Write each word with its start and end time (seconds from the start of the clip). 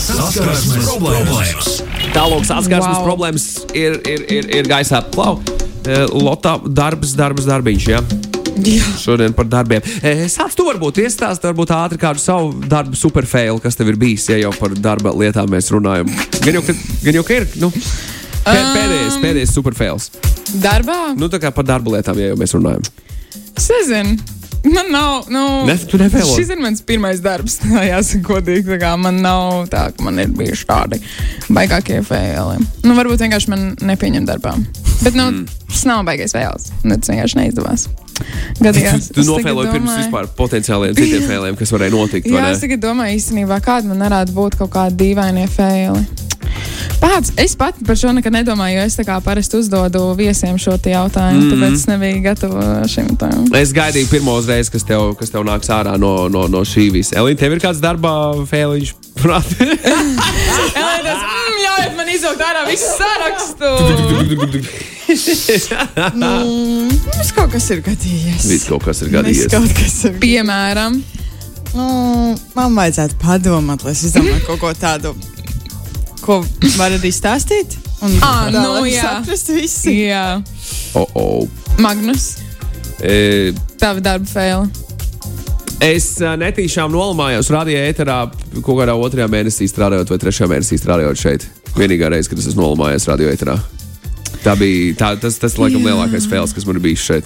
Saskarsmes 0.00 0.86
problēmas. 0.88 1.80
Tālāk 2.14 2.44
saskarsmes 2.48 2.98
Wow. 2.98 3.06
problēmas 3.06 3.46
ir, 3.76 3.98
ir, 4.08 4.24
ir, 4.32 4.48
ir 4.58 4.68
gaisā. 4.70 5.02
Klau, 5.12 5.40
eh, 5.86 6.06
Lotā 6.12 6.56
darbs, 6.66 7.14
darbs, 7.18 7.46
darbiņš. 7.48 7.88
Ja? 7.90 8.00
Jā. 8.62 8.84
Šodien 9.00 9.32
par 9.36 9.46
darbiem. 9.48 9.82
Eh, 10.02 10.26
Sāc 10.32 10.54
tu 10.56 10.64
varbūt 10.66 11.00
iestāst, 11.04 11.44
varbūt 11.44 11.72
ātri 11.72 11.98
kādu 12.00 12.20
savu 12.20 12.52
darbu 12.68 12.96
superfailu, 12.98 13.60
kas 13.62 13.76
tev 13.76 13.88
ir 13.88 13.96
bijis, 14.00 14.28
ja 14.28 14.36
jau 14.36 14.52
par 14.58 14.74
darba 14.76 15.12
lietām 15.16 15.48
mēs 15.48 15.70
runājam. 15.72 16.10
Gan 16.44 16.54
jau, 16.60 16.62
ka, 16.66 16.76
gan 17.04 17.14
jau 17.14 17.24
ka 17.24 17.38
ir 17.40 17.48
nu, 17.62 17.70
pē, 18.44 18.58
pēdējais, 18.76 19.16
pēdējais 19.24 19.54
superfails. 19.56 20.10
Darbā? 20.60 21.16
Nu, 21.16 21.28
tā 21.32 21.40
kā 21.40 21.52
par 21.54 21.64
darba 21.64 21.96
lietām, 21.96 22.18
ja 22.20 22.32
jau 22.32 22.36
mēs 22.40 22.52
runājam. 22.58 22.84
Es 23.56 23.70
nezinu. 23.72 24.18
Man 24.62 24.92
nav, 24.94 25.24
nu, 25.32 25.42
Ne, 25.66 25.74
tu 25.90 25.98
nevēlo? 25.98 26.36
šis 26.38 26.52
ir 26.54 26.60
mans 26.62 26.82
pirmais 26.86 27.18
darbs. 27.24 27.56
Jāsaka, 27.92 28.22
godīgi. 28.28 28.78
Man 29.02 29.18
nav 29.24 29.66
tā, 29.72 29.88
ka 29.96 30.04
man 30.06 30.20
ir 30.22 30.30
bijuši 30.38 30.66
tādi 30.68 31.00
baigākie 31.50 31.98
faili. 32.06 32.60
Nu, 32.86 32.94
varbūt 32.98 33.24
vienkārši 33.24 33.50
man 33.50 33.72
nepieņem 33.82 34.28
darbā. 34.28 34.54
Bet, 35.02 35.16
nu, 35.18 35.24
Mm. 35.32 35.46
tas 35.66 35.82
nav 35.88 36.04
baigais 36.06 36.30
fails. 36.36 36.70
Nu, 36.84 36.94
Tas 36.96 37.10
vienkārši 37.10 37.40
neizdevās. 37.40 37.88
Gadījās. 38.62 39.10
Tu, 39.10 39.20
tu 39.20 39.28
nofēloji 39.28 39.72
pirms 39.74 39.90
domāju- 39.90 40.02
vispār 40.06 40.28
potenciāliem 40.38 40.96
citiem 40.98 41.28
failiem, 41.28 41.56
kas 41.58 41.72
varēja 41.74 41.96
notikt. 41.96 42.26
Jā, 42.32 42.50
es 42.52 42.60
tagad 42.64 42.80
domāju, 42.82 43.18
īstenībā, 43.20 43.60
kāda 43.64 43.92
man 43.92 44.04
varētu 44.08 44.36
būt 44.36 44.58
kaut 44.58 44.70
kāda 44.70 44.96
dīvaina 44.96 45.48
faili. 45.48 46.06
Pats, 47.02 47.32
es 47.36 47.56
pat 47.58 47.74
par 47.86 47.96
šo 47.98 48.12
nekad 48.14 48.32
nedomāju, 48.34 48.76
jo 48.78 48.82
es 48.86 48.96
tā 48.98 49.04
kā 49.06 49.16
parasti 49.24 49.56
uzdodu 49.58 50.14
viesiem 50.18 50.58
šo 50.60 50.76
jautājumu, 50.76 51.40
mm 51.40 51.50
tāpēc 51.52 51.74
es 51.78 51.86
nebiju 51.90 52.22
gatava 52.22 52.88
šim 52.90 53.16
tam. 53.18 53.46
Es 53.58 53.72
gaidīju 53.74 54.10
pirmo 54.10 54.36
reizi, 54.46 54.70
kas 54.74 54.84
tev, 54.86 55.14
kas 55.18 55.30
tev 55.34 55.42
nāks 55.48 55.68
ārā 55.72 55.96
no, 55.98 56.28
no, 56.32 56.46
no 56.52 56.60
šī 56.68 56.90
visa. 56.94 57.16
Elīna, 57.18 57.38
tev 57.38 57.56
ir 57.56 57.60
kāds 57.64 57.82
darbā 57.82 58.14
failiņš? 58.50 58.94
Prāt? 59.22 59.48
Elēdas, 59.62 61.20
mm, 61.26 61.58
ļaujiet 61.64 61.94
man 61.98 62.08
izaugt 62.14 62.42
ārā 62.46 62.62
visu 62.70 62.88
sarakstu! 62.98 63.68
Mums 67.16 67.32
kaut 67.36 67.52
kas 67.52 67.66
ir 67.74 67.82
gadījies. 67.84 68.46
Viss 68.50 68.68
kaut 68.68 68.84
kas 68.86 69.02
ir 69.04 69.10
Viss 69.10 69.16
gadījies. 69.18 69.50
kaut 69.52 69.74
kas 69.78 69.98
ir. 70.08 70.16
Piemēram, 70.22 71.02
Nu, 71.72 71.84
man 72.52 72.74
vajadzētu 72.76 73.16
padomāt, 73.16 73.80
lai 73.86 73.94
es 73.94 74.02
izdomātu 74.04 74.42
kaut 74.44 74.58
ko 74.60 74.72
tādu, 74.76 75.14
ko 76.20 76.34
var 76.76 76.92
arī 76.92 77.08
stāstīt. 77.16 77.78
Un 78.04 78.12
Ā, 78.18 78.32
tā, 78.52 78.60
nu 78.60 78.82
jā. 78.84 79.00
saprast 79.06 79.48
visi. 79.54 79.94
jā, 80.10 80.42
Oh, 80.92 81.06
oh. 81.16 81.48
Magnus, 81.80 82.34
E, 83.00 83.54
tava 83.80 84.00
darba 84.04 84.28
faila. 84.28 84.68
es 85.80 86.10
ā, 86.20 86.36
netīšām 86.38 86.92
nolamājos 86.92 87.48
rādījā 87.50 87.88
ēterā 87.94 88.18
kaut 88.60 88.76
kādā 88.82 88.92
otrajā 88.94 89.26
mēnesī 89.32 89.64
strādājot 89.66 90.12
vai 90.12 90.18
trešajā 90.26 90.50
mēnesī 90.52 90.76
strādājot 90.78 91.16
šeit. 91.24 91.48
Vienīgā 91.74 92.12
reize, 92.12 92.28
kad 92.28 92.38
es 92.38 92.46
esmu 92.52 92.66
nolamājies 92.68 93.08
radio 93.08 93.32
ēterā. 93.32 93.56
Tā 94.42 94.56
bija 94.58 94.94
tā, 94.98 95.12
tas, 95.22 95.36
tas 95.38 95.54
laikam 95.60 95.84
lielākais 95.86 96.26
fails, 96.30 96.52
kas 96.56 96.66
man 96.66 96.80
bijis 96.82 97.04
šeit. 97.06 97.24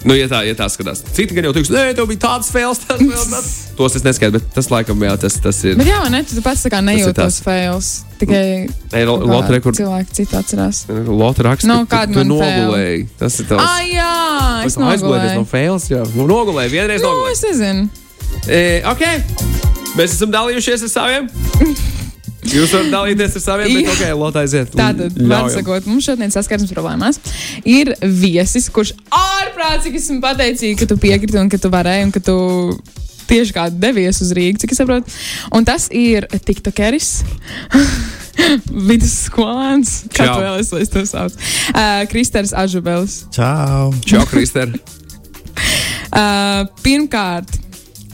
Nu, 0.00 0.14
ja 0.16 0.24
tā, 0.32 0.38
ja 0.48 0.54
tā 0.56 0.64
skatās. 0.72 1.02
Citi 1.12 1.34
gan 1.36 1.44
jau 1.44 1.50
teiks, 1.52 1.68
nē, 1.72 1.90
tev 1.96 2.06
bija 2.08 2.22
tāds 2.22 2.48
fails, 2.52 2.78
tāds 2.88 3.02
fails. 3.04 3.26
tāds." 3.34 3.50
Tos 3.76 3.96
es 3.98 4.04
neskaitu, 4.04 4.32
bet 4.38 4.46
tas 4.54 4.70
laikam, 4.72 4.96
jā, 5.04 5.12
tas, 5.20 5.34
tas 5.44 5.58
ir. 5.68 5.74
Bet 5.76 5.88
jā, 5.90 5.98
ne, 6.12 6.22
tu 6.24 6.40
pats 6.44 6.62
tā 6.64 6.70
kā 6.72 6.80
nejūti 6.84 7.12
tos 7.18 7.36
fails. 7.44 7.90
Tikai 8.20 8.40
kā 8.92 9.02
Lotte, 9.08 9.52
re, 9.52 9.60
kur- 9.64 9.76
cilvēki 9.76 10.16
citi 10.16 10.36
atcerās. 10.40 10.82
Lotte 11.08 11.44
raksta, 11.44 11.68
Nu, 11.68 11.84
ka 11.88 12.06
tu 12.08 12.16
fail? 12.16 12.28
nogulēji. 12.32 13.06
Tas 13.20 13.36
ir 13.40 13.48
tavs. 13.52 13.64
Ah, 13.64 13.80
jā, 13.84 14.66
es 14.68 14.76
aizgulējies 14.76 15.36
no 15.36 15.44
fails, 15.44 15.88
jā. 15.92 16.02
Nu, 16.16 16.26
nogulēji, 16.28 16.72
vienreiz 16.78 17.04
Nu, 17.04 17.08
nogulēji. 17.12 17.36
es 17.36 17.44
nezinu. 17.50 17.88
E, 18.48 18.82
ok, 18.88 19.04
mēs 20.00 20.16
esam 20.16 20.32
dalījušies 20.32 20.88
ar 20.88 20.94
saviem. 20.96 21.28
Jūs 22.50 22.72
varat 22.74 22.90
dalīties 22.90 23.36
ar 23.38 23.42
saviem, 23.44 23.74
bet 23.78 23.90
ok, 23.92 24.04
Lotte 24.18 24.40
aiziet. 24.42 24.72
Tātad, 24.74 25.18
var 25.30 25.50
sakot, 25.52 25.86
mums 25.86 26.06
šodien 26.08 26.32
saskarsmes 26.34 26.72
problēmās 26.74 27.20
ir 27.68 27.92
viesis, 28.02 28.66
kurš 28.74 28.94
ārprātīgi 29.14 30.00
esmu 30.00 30.18
pateicīga, 30.24 30.80
ka 30.82 30.90
tu 30.90 30.98
piekriti 31.00 31.38
un 31.38 31.50
ka 31.52 31.60
tu 31.62 31.70
varēji 31.72 32.08
un 32.08 32.14
ka 32.14 32.22
tu 32.26 32.36
tieši 33.30 33.54
kā 33.54 33.68
devies 33.70 34.18
uz 34.24 34.32
Rīgas, 34.34 34.64
cik 34.64 34.74
es 34.74 34.80
saprotu. 34.82 35.14
Un 35.54 35.66
tas 35.68 35.86
ir 35.94 36.26
TikTokeris. 36.30 37.12
Vidusskolēns, 38.90 39.94
kā 40.14 40.26
tu 40.30 40.40
vēl 40.40 40.60
esi, 40.62 40.74
lai 40.74 40.84
es 40.86 40.90
to 40.90 41.02
sauc. 41.06 41.34
Uh, 41.70 42.02
Kristers 42.10 42.54
Ažubelis. 42.56 43.24
Čau! 43.34 43.90
Čau, 44.06 44.24
Krister. 44.32 44.72
Uh, 46.10 46.64
pirmkārt, 46.82 47.52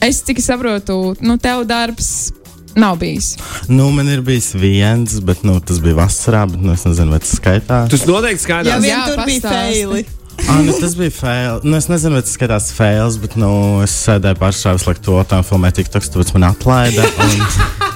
es 0.03 0.19
cik 0.27 0.43
es 0.43 0.49
saprotu, 0.51 1.15
nu, 1.23 1.39
tev 1.41 1.63
darbs 1.69 2.35
nav 2.77 2.99
bijis. 3.01 3.33
Nu, 3.67 3.89
man 3.95 4.09
ir 4.13 4.21
bijis 4.25 4.51
viens, 4.57 5.17
bet 5.25 5.41
nu, 5.47 5.57
tas 5.59 5.81
bija 5.83 5.97
vasarā, 6.03 6.45
bet 6.51 6.61
nu, 6.63 6.73
es 6.77 6.85
nezinu, 6.87 7.11
vai 7.15 7.19
tas 7.23 7.33
skaitās. 7.39 7.89
Tas 7.93 8.05
noteikti 8.09 8.39
Jā, 8.41 8.45
skaidrs. 8.45 8.79
vien 8.85 8.93
Jā, 8.93 9.01
tur 9.09 9.23
bija 9.25 9.41
pastāsti. 9.41 9.81
faili. 9.81 10.05
Ah, 10.47 10.59
nu, 10.61 10.73
tas 10.79 10.93
bija 10.95 11.11
fails. 11.17 11.63
Nu, 11.65 11.77
es 11.81 11.87
nezinu, 11.89 12.13
vai 12.19 12.21
tas 12.27 12.35
skaitās 12.37 12.69
fails, 12.77 13.17
bet 13.23 13.35
nu, 13.41 13.51
es 13.85 13.95
sēdēju 14.05 14.37
pašā 14.43 14.75
visu 14.77 14.91
laiku 14.91 15.01
to 15.09 15.17
tā 15.31 15.41
filmēju 15.49 15.79
TikToks, 15.81 16.11
tāpēc 16.13 16.33
man 16.37 16.49
atlaida. 16.51 17.07
Un, 17.25 17.35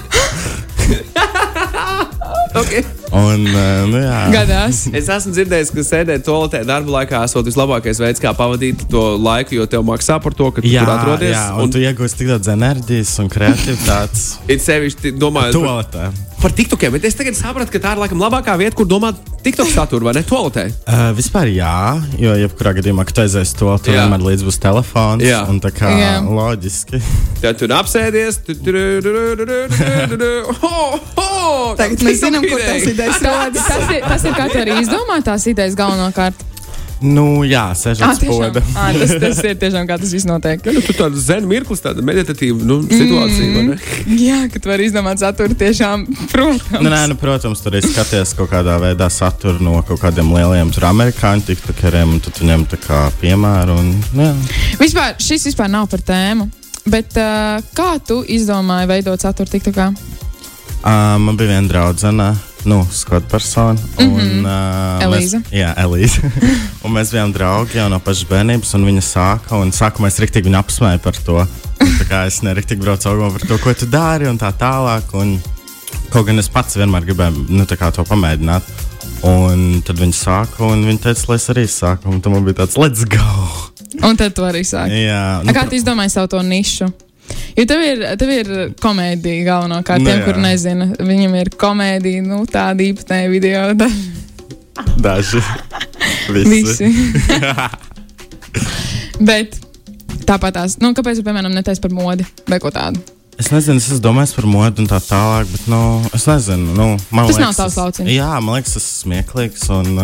un, 3.34 3.46
uh, 3.48 3.84
nu, 3.90 4.00
jā. 4.02 4.18
Gadās. 4.34 4.82
Es 4.92 5.08
esmu 5.12 5.32
dzirdējis, 5.36 5.70
ka 5.76 5.84
sēdēt 5.86 6.24
toaletē 6.26 6.62
darba 6.68 6.98
laikā 6.98 7.22
esot 7.26 7.46
vislabākais 7.48 8.00
veids, 8.02 8.22
kā 8.22 8.32
pavadīt 8.38 8.86
to 8.92 9.02
laiku, 9.22 9.56
jo 9.60 9.66
tev 9.70 9.84
maksā 9.88 10.18
par 10.22 10.34
to, 10.38 10.50
ka 10.54 10.62
tu 10.64 10.68
Jā, 10.72 10.84
tur 10.86 10.94
atrodies. 10.96 11.34
jā, 11.36 11.46
un, 11.56 11.66
un 11.66 11.72
tu 11.74 11.82
iegūsi 11.82 12.20
tik 12.22 12.32
daudz 12.34 12.52
enerģijas 12.54 13.14
un 13.24 13.30
kreativitātes. 13.32 14.26
it 14.48 14.62
sevišķi 14.64 15.14
domājot 15.20 15.58
par, 15.58 15.68
Toaletē. 15.68 16.10
par 16.12 16.31
par 16.42 16.52
tiktokiem. 16.52 16.92
Bet 16.96 17.04
es 17.06 17.14
tagad 17.14 17.36
sapratu, 17.38 17.70
ka 17.70 17.80
tā 17.82 17.92
ir 17.94 18.00
laikam 18.02 18.20
labākā 18.20 18.56
vieta, 18.58 18.74
kur 18.76 18.86
domāt 18.90 19.20
tiktok 19.44 19.68
saturu 19.70 20.08
vai 20.08 20.16
ne? 20.16 20.24
Toaletē. 20.26 20.64
Uh, 20.82 21.04
vispār 21.14 21.50
jā, 21.54 22.02
jo 22.18 22.34
jebkurā 22.40 22.74
gadījumā, 22.80 23.06
kad 23.06 23.22
aizies 23.24 23.54
to, 23.58 23.70
tur 23.84 23.94
vienmēr 23.94 24.24
līdzi 24.26 24.48
būs 24.48 24.58
telefons. 24.62 25.22
Jā. 25.26 25.44
Un 25.50 25.62
tā 25.62 25.70
kā 25.74 25.92
jā. 25.94 26.12
loģiski. 26.26 27.02
Tad 27.42 27.62
tur 27.62 27.74
apsēdies. 27.78 28.40
Tagad 31.78 32.06
mēs 32.06 32.22
zinām, 32.22 32.46
kur 32.46 32.58
tās 32.62 32.88
idejas 32.90 33.22
rodas. 33.22 33.68
Tas 33.68 33.92
ir, 33.94 34.00
tas 34.06 34.26
ir 34.26 34.40
katra 34.40 34.80
izdomātās 34.82 35.46
idejas 35.50 35.78
galvenokārt. 35.78 36.51
Nu, 37.02 37.42
jā, 37.46 37.64
tiešām? 37.74 38.14
poda. 38.26 38.62
Ah, 38.78 38.92
tas, 38.96 39.14
tas 39.20 39.40
ir 39.46 39.56
tiešām 39.60 39.88
kā 39.88 39.98
tas 40.00 40.12
viss 40.14 40.26
notiek. 40.28 40.62
Ja, 40.66 40.74
nu, 40.76 40.82
tu 40.84 40.94
tāda 40.96 41.18
zen 41.18 41.48
mirklis, 41.50 41.82
tāda 41.82 42.04
meditatīva 42.06 42.62
nu, 42.66 42.78
situācija. 42.86 43.48
vai 43.56 43.64
ne? 43.70 43.76
Jā, 44.22 44.38
ka 44.52 44.62
tu 44.62 44.70
vari 44.70 44.86
izdomāt 44.88 45.22
saturu 45.22 45.56
tiešām, 45.58 46.06
protams. 46.32 46.70
Nu, 46.78 46.92
nē, 46.92 47.02
nu, 47.12 47.18
protams, 47.20 47.62
tur 47.64 47.76
ir 47.78 47.86
skaties 47.86 48.34
kaut 48.38 48.52
kādā 48.54 48.78
veidā 48.82 49.10
saturu 49.12 49.62
no 49.64 49.80
kaut 49.86 50.00
kādiem 50.02 50.30
lieliem 50.34 50.72
tur 50.74 50.88
amerikāņu 50.92 51.46
tiktokeriem, 51.50 52.16
un 52.16 52.22
tu 52.22 52.34
viņam 52.38 52.66
tā 52.72 52.80
kā 52.82 53.04
piemēru. 53.22 53.78
Un, 53.82 53.92
jā. 54.22 54.32
Vispār, 54.80 55.16
šis 55.22 55.50
vispār 55.50 55.70
nav 55.72 55.90
par 55.92 56.04
tēmu. 56.06 56.48
Bet 56.82 57.14
uh, 57.20 57.62
kā 57.76 57.92
tu 58.02 58.22
izdomāji 58.26 58.90
veidot 58.90 59.22
saturu 59.22 59.50
TikTokā? 59.52 59.92
Uh, 60.82 61.14
man 61.22 61.36
bija 61.38 61.52
viena 61.52 61.70
draudzene, 61.70 62.32
nu, 62.68 62.82
skatu 62.90 63.26
persona. 63.30 63.78
Un, 63.98 64.12
Mhm. 64.12 64.44
uh, 64.44 65.04
Elīza. 65.06 65.40
Mēs, 65.42 65.52
jā, 65.52 65.72
Elīza. 65.82 66.30
un 66.84 66.92
mēs 66.96 67.12
bijām 67.14 67.32
draugi 67.34 67.78
jau 67.80 67.88
no 67.92 67.98
pašas 68.00 68.28
bērnības, 68.30 68.74
un 68.78 68.86
viņa 68.90 69.02
sāka, 69.06 69.58
un 69.60 69.72
sākumā 69.74 70.10
es 70.12 70.20
rīktīgi 70.22 70.50
viņu 70.50 70.60
apsmēju 70.62 71.02
par 71.02 71.18
to. 71.26 71.40
Un 71.82 72.26
es 72.26 72.40
neriktīgi 72.46 72.82
braucu 72.84 73.08
augumā 73.10 73.32
par 73.34 73.46
to, 73.48 73.58
ko 73.58 73.74
tu 73.74 73.86
dari, 73.90 74.28
un 74.30 74.38
tā 74.38 74.52
tālāk. 74.54 75.10
Un, 75.18 75.36
kaut 76.12 76.26
gan 76.28 76.38
es 76.38 76.48
pats 76.52 76.76
vienmēr 76.76 77.06
gribēju 77.08 77.46
nu, 77.50 77.66
to 77.66 78.04
pamēģināt. 78.06 78.62
Un 79.26 79.82
tad 79.86 79.98
viņi 80.02 80.14
sāka, 80.18 80.62
un 80.66 80.82
viņi 80.86 81.02
teica, 81.02 81.28
lai 81.30 81.38
es 81.38 81.48
arī 81.52 81.64
sāku. 81.70 82.10
Un 82.10 82.20
tad 82.20 82.34
man 82.34 82.44
bija 82.46 82.62
tāds, 82.62 82.78
let's 82.78 83.04
go! 83.06 83.72
Un 84.02 84.16
tad 84.16 84.34
tu 84.34 84.42
arī 84.46 84.62
sāki. 84.66 85.04
Jā, 85.06 85.42
Nu, 85.44 85.52
kā 85.54 85.66
tu 85.68 85.76
izdomāji 85.76 86.14
savu 86.14 86.30
to 86.32 86.42
nišu? 86.42 86.88
Jo 87.56 87.64
tev 87.68 87.80
ir, 87.84 87.98
tev 88.20 88.30
ir 88.32 88.46
komēdija 88.82 89.44
galvenokārt, 89.46 90.00
Nu, 90.02 90.06
tiem, 90.10 90.22
kur 90.26 90.36
nezina. 90.40 90.84
Viņam 91.00 91.32
ir 91.42 91.48
komēdija, 91.60 92.20
nu, 92.26 92.36
tāda 92.50 92.80
īpatnēja 92.86 93.28
video. 93.32 93.60
Da, 93.78 93.88
daži. 95.06 95.40
Visi. 96.32 96.88
visi. 96.88 96.92
Bet 99.22 99.58
tāpat 100.26 100.52
tās, 100.56 100.78
nu, 100.82 100.88
kāpēc, 100.96 101.20
piemēram, 101.26 101.52
netaisi 101.54 101.82
par 101.84 101.92
modi 101.94 102.24
vai 102.50 102.58
ko 102.62 102.70
tādu? 102.74 102.98
Es 103.40 103.48
nezinu, 103.50 103.80
es 103.80 104.00
domājis 104.02 104.34
par 104.36 104.44
modi 104.46 104.82
un 104.84 104.88
tā 104.90 104.98
tālāk, 105.02 105.46
bet 105.50 105.62
nu, 105.72 105.78
es 106.14 106.26
nezinu. 106.28 106.74
Nu, 106.76 106.86
man 107.10 107.26
Tas 107.30 107.38
nav 107.40 107.48
liekas, 107.48 107.56
tavs 107.58 107.74
tas- 107.74 107.78
lauciņš. 107.80 108.10
Jā, 108.12 108.28
man 108.44 108.54
liekas, 108.58 108.72
tas 108.76 108.84
ir 108.84 108.88
smieklīgs. 109.06 109.64
Un, 109.72 109.86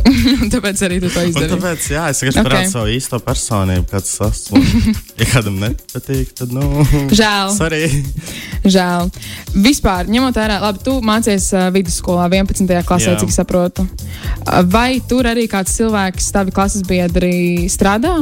Tāpēc 0.52 0.80
arī 0.86 0.96
tu 1.02 1.08
to 1.12 1.20
un 1.22 1.28
izdarīji. 1.30 1.50
tāpēc, 1.54 1.86
jā, 1.92 2.04
es 2.10 2.20
vienkārši 2.22 2.40
Ok. 2.40 2.40
okay. 2.40 2.48
parādīju 2.50 2.72
savu 2.72 2.92
īsto 2.94 3.18
personību, 3.24 3.84
kāds 3.90 4.10
es 4.10 4.20
esmu. 4.26 4.60
Un, 4.60 4.98
Ja 5.20 5.26
kādam 5.28 5.58
nepatīk, 5.60 6.32
tad, 6.38 6.52
nu, 6.56 6.84
Žēl. 7.12 7.52
sorry. 7.56 7.82
Žēl. 8.64 9.10
Vispār, 9.66 10.08
ņemot 10.10 10.38
vērā, 10.40 10.56
labi, 10.64 10.82
tu 10.86 10.96
mācies 11.04 11.50
uh, 11.52 11.68
vidusskolā 11.74 12.26
11. 12.32 12.64
klasē, 12.88 13.12
Jā. 13.14 13.18
cik 13.20 13.34
saprotu. 13.34 13.84
Uh, 13.84 14.62
vai 14.64 15.00
tur 15.04 15.28
arī 15.28 15.44
kāds 15.52 15.76
cilvēks, 15.76 16.30
tavi 16.34 16.54
klases 16.56 16.86
biedri, 16.88 17.68
strādā? 17.72 18.16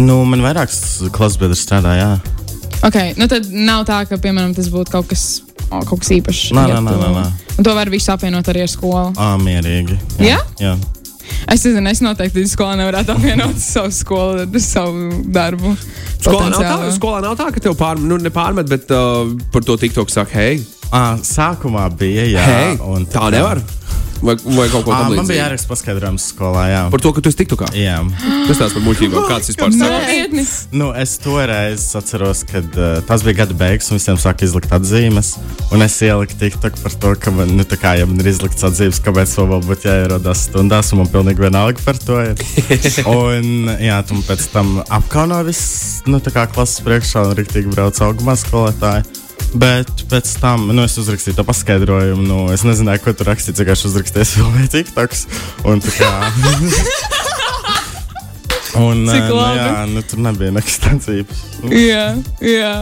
Nu, 0.00 0.22
man 0.24 0.40
vairākas 0.44 1.02
klases 1.12 1.36
biedri 1.40 1.58
strādā, 1.58 1.96
jā. 1.98 2.10
Okay, 2.86 3.12
nu 3.20 3.26
tad 3.28 3.50
nav 3.52 3.82
tā, 3.88 3.98
ka, 4.08 4.16
piemēram, 4.16 4.54
tas 4.56 4.70
būtu 4.72 4.94
kaut 4.94 5.10
kas, 5.10 5.42
o, 5.70 5.82
kaut 5.86 6.02
kas 6.02 6.12
īpašs. 6.18 6.50
Nē, 6.56 6.66
nē, 6.74 6.80
nē, 6.86 7.10
nē. 7.16 7.26
Un 7.58 7.66
to 7.66 7.74
var 7.76 7.90
visu 7.92 8.12
apvienot 8.14 8.48
arī 8.52 8.64
ar 8.64 8.72
skolu. 8.72 9.12
Ā, 9.16 9.34
mierīgi. 9.40 9.98
Jā? 10.24 10.40
Jā. 10.60 10.74
Es 11.50 11.62
nezinu, 11.64 11.86
es 11.88 12.02
noteikti 12.04 12.42
skolā 12.50 12.74
nevarētu 12.80 13.14
apvienot 13.14 13.58
savu 13.72 13.92
skolu 13.94 14.44
ar 14.44 14.62
savu 14.64 15.22
darbu. 15.32 15.74
Skolā 16.20 16.50
nav, 16.52 16.64
tā, 16.66 16.92
skolā 16.96 17.22
nav 17.24 17.38
tā, 17.38 17.48
ka 17.54 17.62
tev 17.64 17.78
pārmet, 17.80 18.08
nu, 18.10 18.18
nepārmet, 18.20 18.68
bet 18.70 18.90
uh, 18.92 19.30
par 19.54 19.64
to 19.64 19.78
TikTok 19.80 20.12
saka, 20.12 20.36
hei, 20.36 20.60
Ā, 20.90 21.20
sākumā 21.22 21.84
bija, 21.94 22.24
jā. 22.26 22.42
hei 22.42 22.72
un 22.82 23.04
tā 23.06 23.28
nevar. 23.30 23.60
Vai, 24.20 24.34
vai 24.44 24.66
kaut 24.68 24.84
ko 24.84 24.92
tādu 24.92 25.16
man 25.16 25.28
bija 25.28 25.46
jāraksta 25.46 25.70
paskaidrojums 25.70 26.26
skolā, 26.34 26.64
jā. 26.68 26.80
Par 26.92 27.00
to, 27.00 27.12
ka 27.16 27.22
tu 27.24 27.30
esi 27.32 27.38
TikTokā. 27.40 27.70
Jā. 27.78 27.96
Kas 28.48 28.60
tās 28.60 28.74
par 28.76 28.84
muļķībām? 28.84 29.28
Kāds 29.30 29.48
vispār? 29.48 29.72
Nopietni. 29.80 30.44
Nu, 30.76 30.90
es 30.92 31.14
toreiz 31.22 31.86
atceros, 31.96 32.42
ka 32.48 32.60
uh, 32.60 32.98
tas 33.08 33.24
bija 33.24 33.42
gada 33.42 33.56
beigas, 33.56 33.88
un 33.88 33.96
visiem 33.96 34.18
sāka 34.20 34.44
izlikt 34.44 34.74
atzīmes. 34.76 35.32
Un 35.72 35.86
es 35.86 35.96
ieliku 36.04 36.36
TikTok 36.42 36.76
par 36.82 36.96
to, 37.04 37.14
ka 37.24 37.32
man, 37.32 37.54
nu, 37.56 37.64
kā, 37.64 37.94
ja 38.00 38.08
man 38.10 38.20
ir 38.20 38.28
izlikts 38.34 38.66
atzīmes, 38.68 39.00
kāpēc 39.06 39.32
man 39.40 39.50
vēl 39.54 39.64
būtu 39.70 39.88
jāierodās 39.88 40.44
stundās, 40.50 40.92
un 40.92 41.02
man 41.02 41.10
pilnīgi 41.14 41.46
vienalga 41.46 41.86
par 41.86 42.00
to 42.04 42.20
ir. 42.26 42.44
un, 43.16 43.72
jā, 43.80 44.02
tu 44.04 44.18
man 44.18 44.28
pēc 44.28 44.46
tam 44.52 44.76
apkauno 44.84 45.40
viss, 45.48 46.04
nu, 46.10 46.20
tā 46.20 46.34
kā 46.36 46.44
klases 46.52 46.84
priekšā, 46.84 47.24
un 47.30 47.40
rīktīgi 47.40 47.72
brauc 47.72 48.04
augumā 48.04 48.36
skolotāji. 48.40 49.19
Bet 49.54 49.90
pēc 50.10 50.30
tam 50.38 50.68
nu, 50.70 50.84
es 50.86 50.94
uzrakstīju 51.00 51.36
to 51.40 51.44
paskaidrojumu. 51.48 52.22
Nu, 52.22 52.38
es 52.54 52.62
nezināju, 52.66 53.02
ko 53.04 53.10
tur 53.18 53.26
rakstīt. 53.32 53.54
Es 53.56 53.60
vienkārši 53.64 53.88
uzrakstīju, 53.90 54.26
filmēju 54.36 54.68
TikToks. 54.76 55.20
Un, 55.66 55.76
kā, 55.82 56.10
un, 58.84 58.96
Cik 59.10 59.26
nu, 59.26 59.34
labi. 59.34 59.58
jā, 59.58 59.72
nu, 59.90 60.00
tur 60.06 60.18
nebija 60.28 60.50
nekas 60.54 60.76
tāds 60.84 61.06
īpašs. 61.16 61.40
Jā, 61.74 62.06
jā. 62.46 62.74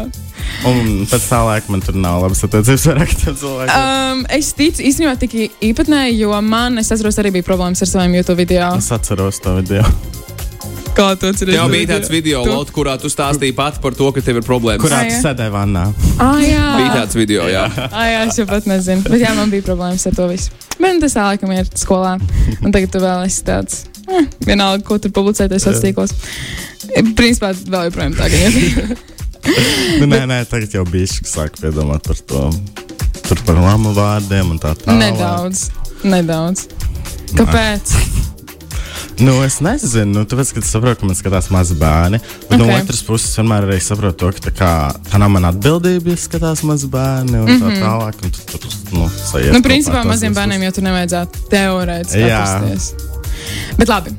Un 0.68 1.04
pēc 1.08 1.22
tā 1.28 1.40
laika 1.46 1.72
man 1.72 1.80
tur 1.84 1.96
nav 1.98 2.20
labas 2.24 2.40
attiecības 2.46 2.84
ar 2.92 2.96
tiem 3.10 3.34
cilvēkiem. 3.40 3.74
Um, 3.74 4.22
es 4.38 4.46
ticu 4.58 4.78
īstenībā 4.90 5.14
tik 5.20 5.32
īpatnēji, 5.64 6.20
jo 6.22 6.30
man, 6.44 6.72
es 6.82 6.92
atceros, 6.94 7.18
arī 7.22 7.30
bija 7.38 7.48
problēmas 7.48 7.82
ar 7.84 7.90
saviem 7.90 8.12
YouTube 8.20 8.40
video. 8.42 8.66
Es 8.78 8.88
atceros 8.94 9.36
to 9.44 9.50
video. 9.60 9.84
Kā 10.98 11.12
tu 11.14 11.28
atceries? 11.30 11.54
Tev 11.54 11.70
bija 11.70 11.86
tāds 11.92 12.10
video, 12.10 12.40
Tu- 12.42 12.50
Lot, 12.50 12.70
kurā 12.74 12.96
tu 12.98 13.06
stāstīji 13.12 13.54
pati 13.54 13.78
par 13.82 13.94
to, 13.94 14.08
ka 14.14 14.22
tev 14.24 14.40
ir 14.40 14.46
problēmas. 14.46 14.82
Kurā 14.82 15.04
tu 15.06 15.14
jā. 15.14 15.20
sēdēji 15.22 15.52
vannā? 15.54 15.84
Ah, 16.18 16.40
jā. 16.42 16.64
Bija 16.80 16.88
tāds 16.96 17.14
video, 17.18 17.44
jā. 17.46 17.66
Ah, 17.86 18.08
jā, 18.10 18.24
es 18.26 18.40
jau 18.40 18.46
pat 18.50 18.66
nezinu. 18.66 19.04
Bet 19.06 19.22
jā, 19.22 19.30
man 19.38 19.52
bija 19.52 19.62
problēmas 19.68 20.08
ar 20.10 20.16
to 20.18 20.26
visu. 20.32 20.50
Bet 20.74 20.96
nu, 20.96 21.04
tas 21.04 21.14
tā 21.14 21.28
laikam 21.28 21.54
ir 21.54 21.70
skolā. 21.78 22.16
Un 22.58 22.74
tagad 22.74 22.90
tu 22.90 23.02
vēl 23.04 23.22
esi 23.28 23.46
tāds. 23.46 23.84
Eh, 24.08 24.26
vienalga, 24.48 24.82
ko 24.88 24.98
tur 24.98 25.12
publicēties 25.14 25.68
sociālos 25.68 25.84
tīklos. 25.86 26.14
Principā 27.14 27.52
vēl 27.54 27.90
joprojām 27.90 28.18
tā, 28.18 28.26
ka 28.32 28.42
ir. 28.48 28.98
Nu, 30.00 30.10
nē, 30.10 30.24
nē, 30.28 30.42
tagad 30.50 30.74
jau 30.74 30.82
bija 30.88 31.06
šis, 31.08 31.22
kas 31.28 31.36
sāk 31.38 31.62
piedomāt 31.62 32.10
par 32.10 32.18
to. 32.26 32.48
Tur 33.28 33.46
par 33.46 33.62
lamu 33.62 33.94
vārdiem 33.96 34.50
un 34.56 34.58
tā 34.58 34.74
tālāk. 34.82 34.98
Nedaudz. 34.98 35.68
Nedaudz. 36.02 36.66
Kāpēc? 37.38 37.98
Nu, 39.26 39.32
es 39.42 39.58
nezinu, 39.64 40.12
nu, 40.14 40.22
tāpēc, 40.30 40.52
ka 40.54 40.60
es 40.62 40.68
saprotu, 40.70 41.00
ka 41.00 41.08
man 41.08 41.16
skatās 41.18 41.48
mazi 41.50 41.74
bērni. 41.78 42.20
Bet 42.46 42.54
okay. 42.54 42.60
no 42.60 42.76
otras 42.76 43.00
puses, 43.02 43.32
vienmēr 43.38 43.66
arī 43.66 43.78
saprotu, 43.82 44.14
to, 44.20 44.30
ka 44.36 44.44
tā, 44.44 44.52
kā, 44.54 44.70
tā 45.10 45.18
nav 45.18 45.32
mana 45.34 45.50
atbildība, 45.50 46.14
ja 46.14 46.20
skatās 46.22 46.62
mazi 46.66 46.86
bērni 46.92 47.40
un 47.42 47.50
tā 47.58 47.72
tālāk. 47.80 48.22
Un 48.22 48.34
tu, 48.36 48.60
tu, 48.62 48.70
nu, 48.94 49.08
sajiet 49.10 49.56
Nu, 49.56 49.62
principā 49.64 50.04
maziem 50.06 50.36
bērniem 50.36 50.68
jau 50.68 50.76
tur 50.78 50.86
nevajadzētu 50.86 51.44
teorētiski 51.50 52.24
atrasties. 52.28 52.92
Bet 53.80 53.90
labi. 53.90 54.14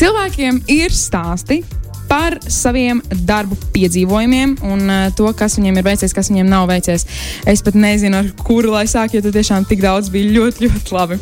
Cilvēkiem 0.00 0.62
ir 0.72 0.96
stāsti 0.96 1.60
par 2.08 2.38
saviem 2.48 3.02
darbu 3.28 3.56
piedzīvojumiem 3.72 4.56
un 4.68 4.82
uh, 4.88 5.04
to, 5.16 5.28
kas 5.36 5.56
viņiem 5.60 5.80
ir 5.80 5.86
veicies, 5.86 6.12
kas 6.16 6.32
viņiem 6.32 6.48
nav 6.50 6.66
veicies. 6.72 7.06
Es 7.48 7.64
pat 7.64 7.76
nezinu, 7.78 8.20
ar 8.20 8.32
kuru 8.44 8.74
lai 8.74 8.84
sāk, 8.90 9.16
jo 9.16 9.22
tur 9.24 9.36
tiešām 9.36 9.68
tik 9.68 9.84
daudz 9.84 10.12
bija 10.12 10.32
ļoti, 10.38 10.68
ļoti 10.68 10.96
labi. 10.96 11.20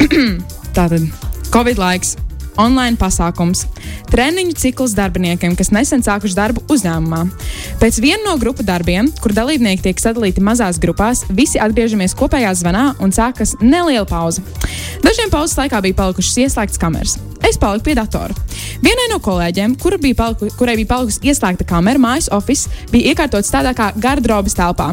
Tātad, 0.76 1.06
Covid 1.52 1.80
laiks. 1.80 2.18
Online 2.60 2.98
pasākums, 3.00 3.64
treniņu 4.10 4.52
cikls 4.60 4.92
darbiniekiem, 4.98 5.54
kas 5.56 5.72
nesen 5.72 6.04
sākuši 6.04 6.36
darbu 6.36 6.64
uzņēmumā. 6.72 7.22
Pēc 7.80 8.00
viena 8.04 8.20
no 8.26 8.36
grupu 8.42 8.66
darbiem, 8.66 9.08
kur 9.22 9.32
dalībnieki 9.36 9.86
tiek 9.88 10.02
sadalīti 10.02 10.44
mazās 10.44 10.80
grupās, 10.82 11.24
visi 11.32 11.62
atgriežamies 11.62 12.16
kopējā 12.20 12.52
zvanā 12.60 12.90
un 13.00 13.16
sākas 13.16 13.56
neliela 13.64 14.04
pauze. 14.08 14.44
Dažiem 15.00 15.32
pauzes 15.32 15.56
laikā 15.60 15.80
bija 15.88 16.02
palikušas 16.04 16.40
ieslēgtas 16.44 16.82
kameras. 16.82 17.18
Es 17.48 17.56
paliku 17.58 17.88
pie 17.88 17.94
datora. 17.98 18.34
Vienai 18.80 19.08
no 19.10 19.18
kolēģiem, 19.20 19.74
kura 19.80 19.98
bija 20.00 20.16
paliku, 20.16 20.48
kurai 20.56 20.76
bija 20.78 20.88
palikusi 20.92 21.20
ieslēgta 21.30 21.66
kamera, 21.68 22.00
mājas 22.00 22.28
office, 22.32 22.70
bija 22.92 23.12
iekārtots 23.12 23.50
tādā 23.52 23.72
kā 23.76 23.90
garderobas 24.00 24.56
telpā. 24.56 24.90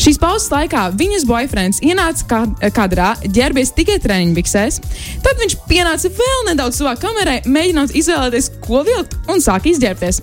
Šīs 0.00 0.20
pauzes 0.20 0.48
laikā 0.52 0.86
viņas 0.96 1.26
boyfriends 1.28 1.82
ienāca 1.84 2.42
kadrā, 2.76 3.10
ģērbies 3.26 3.74
tikai 3.76 3.98
treniņbiksēs. 4.04 4.80
Tad 5.24 5.42
viņš 5.42 5.58
pienāca 5.68 6.12
vēl 6.20 6.46
nedaudz 6.50 6.80
tuvāk 6.80 7.02
kamerai, 7.02 7.38
mēģinot 7.44 7.96
izvēlēties, 7.98 8.50
ko 8.64 8.84
vilkt, 8.86 9.18
un 9.32 9.44
sāka 9.44 9.72
izģērbties. 9.72 10.22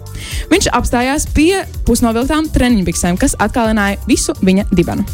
Viņš 0.53 0.71
apstājās 0.79 1.29
pie 1.35 1.63
pusnovilktām 1.87 2.49
treniņbiksēm, 2.53 3.19
kas 3.21 3.37
atkalināja 3.43 4.01
visu 4.09 4.37
viņa 4.41 4.69
dibenu. 4.73 5.05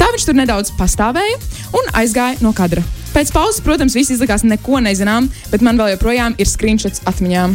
Tā 0.00 0.12
viņš 0.12 0.28
tur 0.28 0.40
nedaudz 0.42 0.76
pastāvēja 0.80 1.40
un 1.76 1.92
aizgāja 2.02 2.40
no 2.44 2.56
kadra. 2.56 2.84
Pēc 3.16 3.30
pauzes, 3.32 3.62
protams, 3.64 3.94
viss 3.96 4.12
izlikās 4.12 4.42
neko 4.44 4.76
nezinām, 4.84 5.30
bet 5.48 5.62
man 5.64 5.78
vēl 5.80 5.94
joprojām 5.94 6.34
ir 6.36 6.48
screenshots 6.50 7.00
atmiņām. 7.08 7.54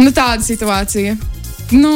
Nu, 0.00 0.08
tāda 0.16 0.40
situācija. 0.46 1.18
Nu, 1.76 1.92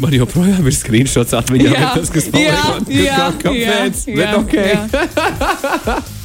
Man 0.00 0.14
joprojām 0.16 0.68
ir 0.68 0.76
screenshots 0.76 1.32
atmiņā. 1.36 1.72
Jā, 1.72 1.80
bet 1.80 1.98
Tas, 2.02 2.12
kas 2.12 2.28
paliek, 2.32 2.88
jā, 2.92 3.02
jā, 3.08 3.16
kā- 3.16 3.42
kāpēc? 3.46 4.04
jā, 4.04 4.16
Bet 4.16 4.28
jā, 4.28 4.36
ok. 4.40 4.54
jā. 4.60 5.98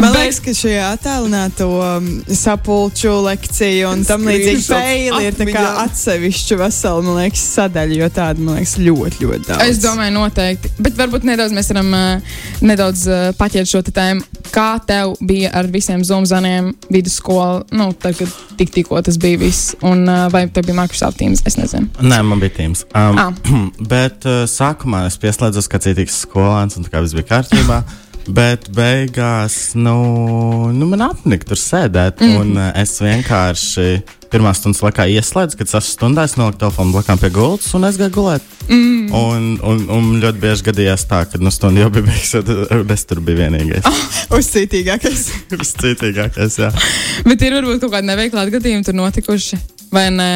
Man 0.00 0.14
liekas, 0.14 0.38
ka 0.40 0.54
šajā 0.56 0.84
attēlināto 0.94 1.66
um, 1.76 2.06
sapulču 2.32 3.12
lekciju 3.26 3.90
un 3.92 4.04
tam 4.08 4.24
līdzīgi 4.26 4.62
spēli 4.64 5.26
ir 5.28 5.58
atsevišķa 5.84 6.58
vesela, 6.62 7.02
man 7.04 7.18
liekas, 7.20 7.42
sadaļa, 7.58 7.98
jo 8.00 8.08
tāda, 8.16 8.40
man 8.40 8.58
liekas, 8.58 8.76
ļoti, 8.80 9.20
ļoti 9.26 9.48
daudz. 9.50 9.64
Es 9.66 9.82
domāju, 9.84 10.14
noteikti. 10.16 10.72
Bet 10.82 10.96
varbūt 10.98 11.26
nedaudz 11.28 11.54
mēs 11.56 11.68
varam 11.74 11.92
uh, 11.96 12.36
nedaudz 12.64 13.04
uh, 13.10 13.24
paķert 13.38 13.68
šo 13.68 13.82
tēmu. 13.90 14.24
Kā 14.52 14.70
tev 14.84 15.14
bija 15.24 15.52
ar 15.56 15.68
visiem 15.72 16.02
zumzaniem 16.04 16.72
vidusskolā? 16.92 17.62
Nu, 17.76 17.90
tad, 17.92 18.16
kad 18.18 18.32
tik, 18.58 18.72
tikko 18.74 19.00
tas 19.04 19.20
bija 19.20 19.40
viss. 19.40 19.74
Un 19.84 20.06
uh, 20.08 20.26
vai 20.32 20.46
tev 20.48 20.68
bija 20.68 20.80
Microsoft 20.80 21.20
Teams? 21.20 21.44
Es 21.48 21.58
nezinu. 21.60 21.88
Nē, 22.00 22.22
man 22.26 22.40
bija 22.42 22.56
tīms. 22.62 22.86
Um, 22.96 23.20
Ah. 23.22 23.32
bet 23.92 24.24
uh, 24.28 24.44
sākumā 24.48 25.04
es 25.10 25.18
pieslēdzos 25.20 25.68
kā 25.70 25.80
citīgs 25.82 26.22
skolēns, 26.24 26.78
un 26.78 26.86
tā 26.86 26.94
kā 26.94 27.04
viss 27.04 27.16
bija 27.18 27.28
kārtībā. 27.36 27.82
Bet 28.26 28.68
beigās, 28.74 29.72
nu, 29.74 29.96
nu 30.70 30.86
man 30.86 31.02
apnika 31.08 31.48
tur 31.48 31.58
sēdēt. 31.58 32.22
Mm. 32.22 32.36
Un 32.38 32.58
uh, 32.60 32.68
es 32.78 32.94
vienkārši 33.02 33.88
pirmā 34.32 34.54
stundas 34.56 34.80
laikā 34.84 35.08
ieslēdzu, 35.12 35.58
kad 35.58 35.68
es 35.68 36.36
noliku 36.38 36.60
telefonu 36.62 36.94
blakām 36.94 37.20
pie 37.20 37.28
gultas 37.34 37.74
un 37.76 37.84
es 37.88 37.98
gāju 38.00 38.14
gulēt. 38.14 38.46
Mm. 38.68 39.10
Un, 39.18 39.48
un, 39.68 39.82
un 39.92 40.08
ļoti 40.22 40.40
bieži 40.40 40.68
gadījās 40.70 41.04
tā, 41.10 41.24
ka 41.28 41.40
no 41.42 41.52
stundas 41.52 41.84
jau 41.84 41.90
bija 41.92 42.06
beigusies, 42.08 42.52
un 42.78 42.92
es 42.96 43.06
tur 43.10 43.20
biju 43.26 43.42
vienīgais. 43.42 44.02
Uzcītīgākais. 44.38 45.26
Viscitīgākais, 45.52 46.58
jā. 46.62 46.72
Bet 47.28 47.44
ir 47.44 47.58
varbūt 47.58 47.82
kaut 47.82 47.96
kādi 47.98 48.08
neveiklāti 48.08 48.56
gadījumi 48.56 48.86
tur 48.86 48.96
notikuši. 49.02 49.60
Vai 49.92 50.08
ne? 50.14 50.32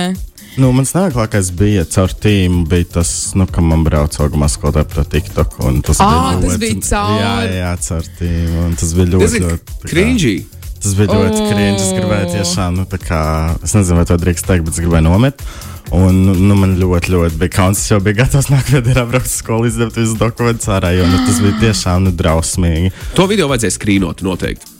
Nu, 0.56 0.70
mans 0.72 0.94
neveiklākais 0.96 1.50
bija 1.52 1.82
caur 1.92 2.12
tīmu, 2.16 2.62
bija 2.70 2.86
tas, 2.96 3.10
nu, 3.36 3.44
ka 3.50 3.60
man 3.60 3.82
brauca 3.84 4.22
augumā 4.24 4.48
skolotāja 4.48 4.88
par 4.88 5.04
TikTok. 5.12 5.58
un 5.68 5.82
Tas 5.84 5.98
Ā, 6.00 6.06
bija 6.40 6.48
tas 6.48 6.58
bija 6.62 6.76
caur- 6.80 7.18
Jā, 7.20 7.32
jā, 7.52 7.72
caur 7.88 8.04
tīmu. 8.20 8.62
un 8.66 8.74
Tas 8.80 8.92
bija 8.96 9.06
ļoti, 9.12 9.40
ļoti 9.44 9.90
cringy. 9.90 10.36
Tas 10.80 10.94
bija 10.94 11.08
ļoti 11.12 11.40
O. 11.42 11.48
cringe. 11.50 11.80
Es 11.82 11.92
gribēju 11.92 12.30
tiešām, 12.32 12.76
nu, 12.76 12.84
tā 12.88 12.98
kā, 13.02 13.20
es 13.62 13.74
nezinu, 13.74 13.96
vai 14.00 14.04
to 14.08 14.16
drīkst 14.16 14.46
teikt, 14.48 14.64
bet 14.64 14.74
es 14.74 14.80
gribēju 14.80 15.02
nomirt. 15.10 15.42
Un 15.92 16.22
nu, 16.48 16.54
man 16.58 16.76
ļoti, 16.80 17.12
ļoti 17.12 17.36
bija 17.38 17.52
kauns. 17.52 17.78
Es 17.78 17.90
jau 17.90 18.00
biju 18.00 18.16
gatavs 18.22 18.48
nākamajā 18.54 18.82
dienā 18.88 19.04
braukt 19.10 19.26
uz 19.28 19.36
skolu, 19.42 19.66
izdevumu 19.68 19.92
visus 19.94 20.16
dokumentus 20.18 20.66
ārā, 20.72 20.94
jo 20.96 21.04
nu, 21.06 21.18
tas 21.26 21.38
bija 21.44 21.60
tiešām 21.66 22.08
nu, 22.08 22.10
drausmīgi. 22.16 22.92
To 23.14 23.26
video 23.28 23.46
vajadzēja 23.52 23.76
skrīnot 23.76 24.24
noteikti. 24.24 24.72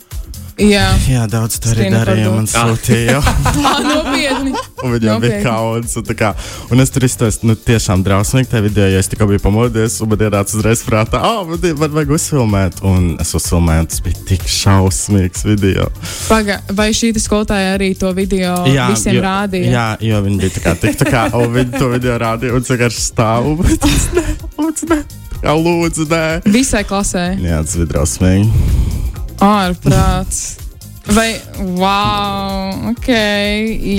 Jā, 0.56 0.86
Jā, 1.04 1.26
daudz 1.28 1.58
to 1.60 1.68
arī 1.75 1.90
darīja. 1.92 2.30
to. 2.30 2.32
Man 2.32 2.46
sūtīja. 2.48 3.18
tā 3.56 3.72
nopietni. 3.84 4.54
Viņam 4.80 5.20
bija 5.20 5.40
kauns. 5.44 5.96
Un, 6.00 6.04
tā 6.08 6.16
kā, 6.16 6.30
un 6.72 6.80
es 6.80 6.92
tur 6.94 7.04
izturēju 7.04 7.50
nu, 7.50 7.56
tiešām 7.60 8.00
drausmīgi 8.06 8.48
tajā 8.54 8.64
video, 8.64 8.86
jo 8.88 9.02
es 9.02 9.10
tikko 9.12 9.28
biju 9.28 9.42
pamodies. 9.44 9.98
Un 10.00 10.12
man 10.14 10.25
ienāca 10.25 10.56
uzreiz 10.56 10.80
prātā, 10.86 11.20
ah, 11.20 11.42
oh, 11.42 11.50
man, 11.50 11.60
man 11.82 11.92
vajag 11.98 12.14
uzfilmēt. 12.16 12.80
Un 12.88 13.10
es 13.20 13.34
uzfilmēju, 13.36 13.90
tas 13.92 14.02
bija 14.06 14.25
tik 14.32 14.48
šausmīgs 14.48 15.44
video. 15.44 15.90
Paga, 16.30 16.62
vai 16.72 16.88
šī 16.96 17.12
skolotāja 17.20 17.76
arī 17.76 17.92
to 18.00 18.14
video 18.16 18.56
visiem 18.64 19.18
jo, 19.18 19.26
rādīja? 19.28 19.76
Jā, 19.76 19.86
jo 20.08 20.25
viņi 20.25 20.40
bija 20.40 20.56
tā 20.56 20.64
kā, 20.64 20.76
tik, 20.86 20.96
tā 21.04 21.12
kā 21.12 21.28
un 21.36 21.52
viņi 21.52 21.76
to 21.76 21.92
video 21.92 22.16
rādīja. 22.25 22.56
Un 22.56 22.64
vienkārši 22.72 23.06
stāvu. 23.10 23.58
Lūdzu. 24.56 25.04
Jā, 25.44 25.52
lūdzu, 25.52 26.08
nē. 26.08 26.26
Visai 26.48 26.86
klasē. 26.88 27.34
Jā, 27.44 27.60
tas 27.60 27.76
bija 27.76 27.92
drausmīgi. 27.92 28.86
Ārprāts. 29.45 30.65
Vai, 31.06 31.36
wow, 31.78 32.72
ok. 32.90 33.08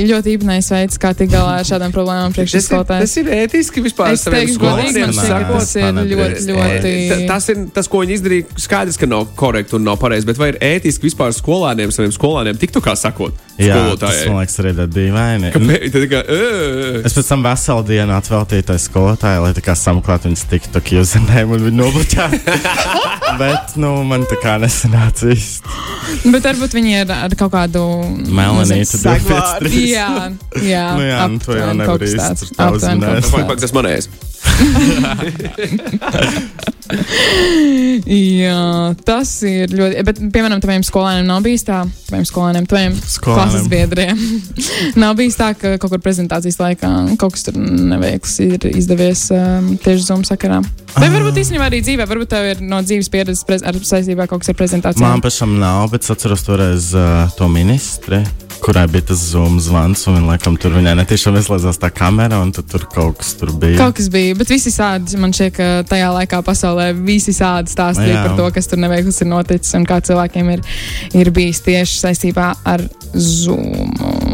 Ļoti 0.10 0.34
īpnējs 0.36 0.68
veids, 0.74 0.98
kā 1.00 1.14
tikt 1.16 1.32
galā 1.32 1.54
ar 1.62 1.68
šādām 1.68 1.94
problēmām 1.96 2.34
Tas 2.36 2.44
ir, 2.44 2.50
priekšskolotājiem. 2.52 3.06
tas 3.06 3.16
ir 3.22 3.30
ētiski 3.38 3.84
vispār. 3.86 4.12
Es 4.18 4.26
saviem 4.28 4.44
teikšu, 4.44 4.60
godīgi, 4.60 4.92
skolēniem 4.92 5.16
man 5.16 5.30
sakot. 5.30 5.62
tas 5.62 5.76
ir 5.76 5.88
ļoti, 6.12 6.46
ļoti. 6.52 6.94
Ta- 7.10 7.34
Tas 7.38 7.50
ir 7.54 7.64
tas, 7.74 7.88
ko 7.88 8.02
viņi 8.04 8.18
izdarīja. 8.18 8.46
Skaidrs, 8.60 8.98
ka 9.00 9.06
nav 9.08 9.26
korekti 9.40 9.76
un 9.78 9.84
nav 9.88 9.98
pareizi. 10.02 10.26
Bet 10.28 10.38
vai 10.42 10.50
ir 10.52 10.58
ētiski 10.60 11.08
vispār 11.08 11.32
skolēniem, 11.38 11.92
saviem 11.96 12.12
skolēniem, 12.12 12.58
tiktu 12.60 12.82
kā 12.84 12.96
sakot, 13.00 13.34
Jā, 13.58 13.74
tas 13.98 14.20
man 14.28 14.38
liekas, 14.44 14.60
arī 14.62 14.70
ir 14.76 14.88
dīvaini. 14.94 15.52
Kāpēc? 15.56 15.92
Tad 15.92 16.02
tikai, 16.04 16.24
"Ē, 16.28 17.06
Es 17.06 17.14
pēc 17.14 17.28
tam 17.28 17.44
veselu 17.44 17.84
dienu 17.88 18.14
atveltīju 18.20 18.66
tai 18.66 18.76
skolotājai, 18.78 19.42
lai 19.42 19.54
tā 19.54 19.64
kā 19.66 19.74
sameklētu 19.76 20.28
viņas 20.30 20.46
TikTok 20.50 20.92
username 21.02 21.56
un 21.56 21.72
viņu 21.72 21.78
nobloķētu. 21.82 22.40
Bet, 23.42 23.76
nu, 23.78 24.04
man 24.04 24.24
tā 24.26 24.38
kā 24.42 24.58
nesanāca 24.62 25.32
īsti. 25.34 26.32
Bet 26.32 26.44
varbūt 26.44 26.74
viņi 26.78 26.97
ir 27.02 27.14
ar 27.16 27.36
kaut 27.40 27.54
kādu. 27.54 27.84
Melanītu. 28.28 29.02
253. 29.04 29.84
Jā, 29.92 30.10
jā. 30.66 30.86
Nu 30.98 31.06
jā, 31.08 31.22
nu 31.34 31.44
to 31.44 31.58
jau 31.58 31.70
aptuveni 31.70 33.02
nevar 33.04 33.22
Aptuveni 33.22 33.48
vai 33.52 33.58
tas 33.62 33.76
manējais? 33.76 34.10
Jā, 38.08 38.94
tas 39.06 39.32
ir 39.48 39.72
ļoti. 39.76 40.04
Bet, 40.08 40.20
piemēram, 40.34 40.62
taviem 40.64 40.86
skolēniem 40.88 41.28
nav 41.28 41.44
bijis 41.46 41.66
tā, 41.68 41.82
taviem 42.08 42.26
skolēniem, 42.28 42.68
taviem 42.70 42.96
Skolēniem. 42.96 43.42
klases 43.42 43.68
biedriem. 43.72 44.22
nav 45.04 45.18
bijis 45.20 45.38
tā, 45.40 45.52
ka 45.58 45.76
kaut 45.82 45.92
kur 45.94 46.04
prezentācijas 46.04 46.60
laikā 46.62 46.92
kaut 47.20 47.36
kas 47.36 47.48
tur 47.48 47.60
neveikls 47.60 48.38
ir 48.46 48.70
izdevies 48.72 49.28
um, 49.36 49.74
tieši 49.84 50.08
Zoom 50.08 50.24
sakarā. 50.28 50.62
Vai 50.98 51.12
varbūt 51.14 51.42
īstenībā 51.44 51.68
arī 51.68 51.84
dzīvē, 51.84 52.08
varbūt 52.10 52.32
tev 52.32 52.52
ir 52.54 52.64
no 52.66 52.80
dzīves 52.86 53.12
pieredzes 53.14 53.44
saistībā 53.44 54.30
kaut 54.30 54.46
kas 54.46 54.54
ar 54.54 54.60
prezentācijām. 54.60 55.18
Man 55.18 55.26
pašam 55.26 55.58
nav, 55.62 55.90
bet 55.94 56.08
es 56.08 56.14
atceros 56.16 56.46
toreiz 56.48 56.94
uh, 56.96 57.28
to 57.38 57.50
ministri, 57.52 58.24
kurai 58.64 58.86
bija 58.92 59.08
tas 59.12 59.22
Zoom 59.32 59.60
zvans, 59.64 60.06
un 60.12 60.28
laikam 60.28 60.58
tur 60.60 60.76
viņai 60.78 60.96
netiešām 61.00 61.38
ieslēdzās 61.40 61.80
tā 61.82 61.90
kamera, 61.94 62.40
un 62.44 62.54
tur 62.56 62.86
kaut 62.94 63.22
kas 63.22 63.34
tur 63.40 63.54
bija. 63.60 63.78
Kaut 63.80 63.98
kas 64.00 64.10
bija, 64.14 64.36
bet 64.40 64.52
visi 64.52 64.74
sādi, 64.74 65.18
man 65.22 65.36
šķiet, 65.36 65.56
ka 65.58 65.70
tajā 65.90 66.12
laikā 66.20 66.42
pasaulē 66.46 66.92
visi 66.98 67.36
sādi 67.36 67.74
stāstīja 67.74 68.24
par 68.26 68.38
to, 68.40 68.50
kas 68.56 68.70
tur 68.72 68.82
neveikls 68.84 69.22
ir 69.24 69.32
noticis 69.32 69.78
un 69.80 69.88
kā 69.88 70.02
cilvēkiem 70.04 70.54
ir, 70.58 70.66
ir 71.18 71.34
bijis 71.36 71.64
tieši 71.66 72.02
saistībā 72.06 72.54
ar 72.76 72.84
Zoom. 73.16 74.27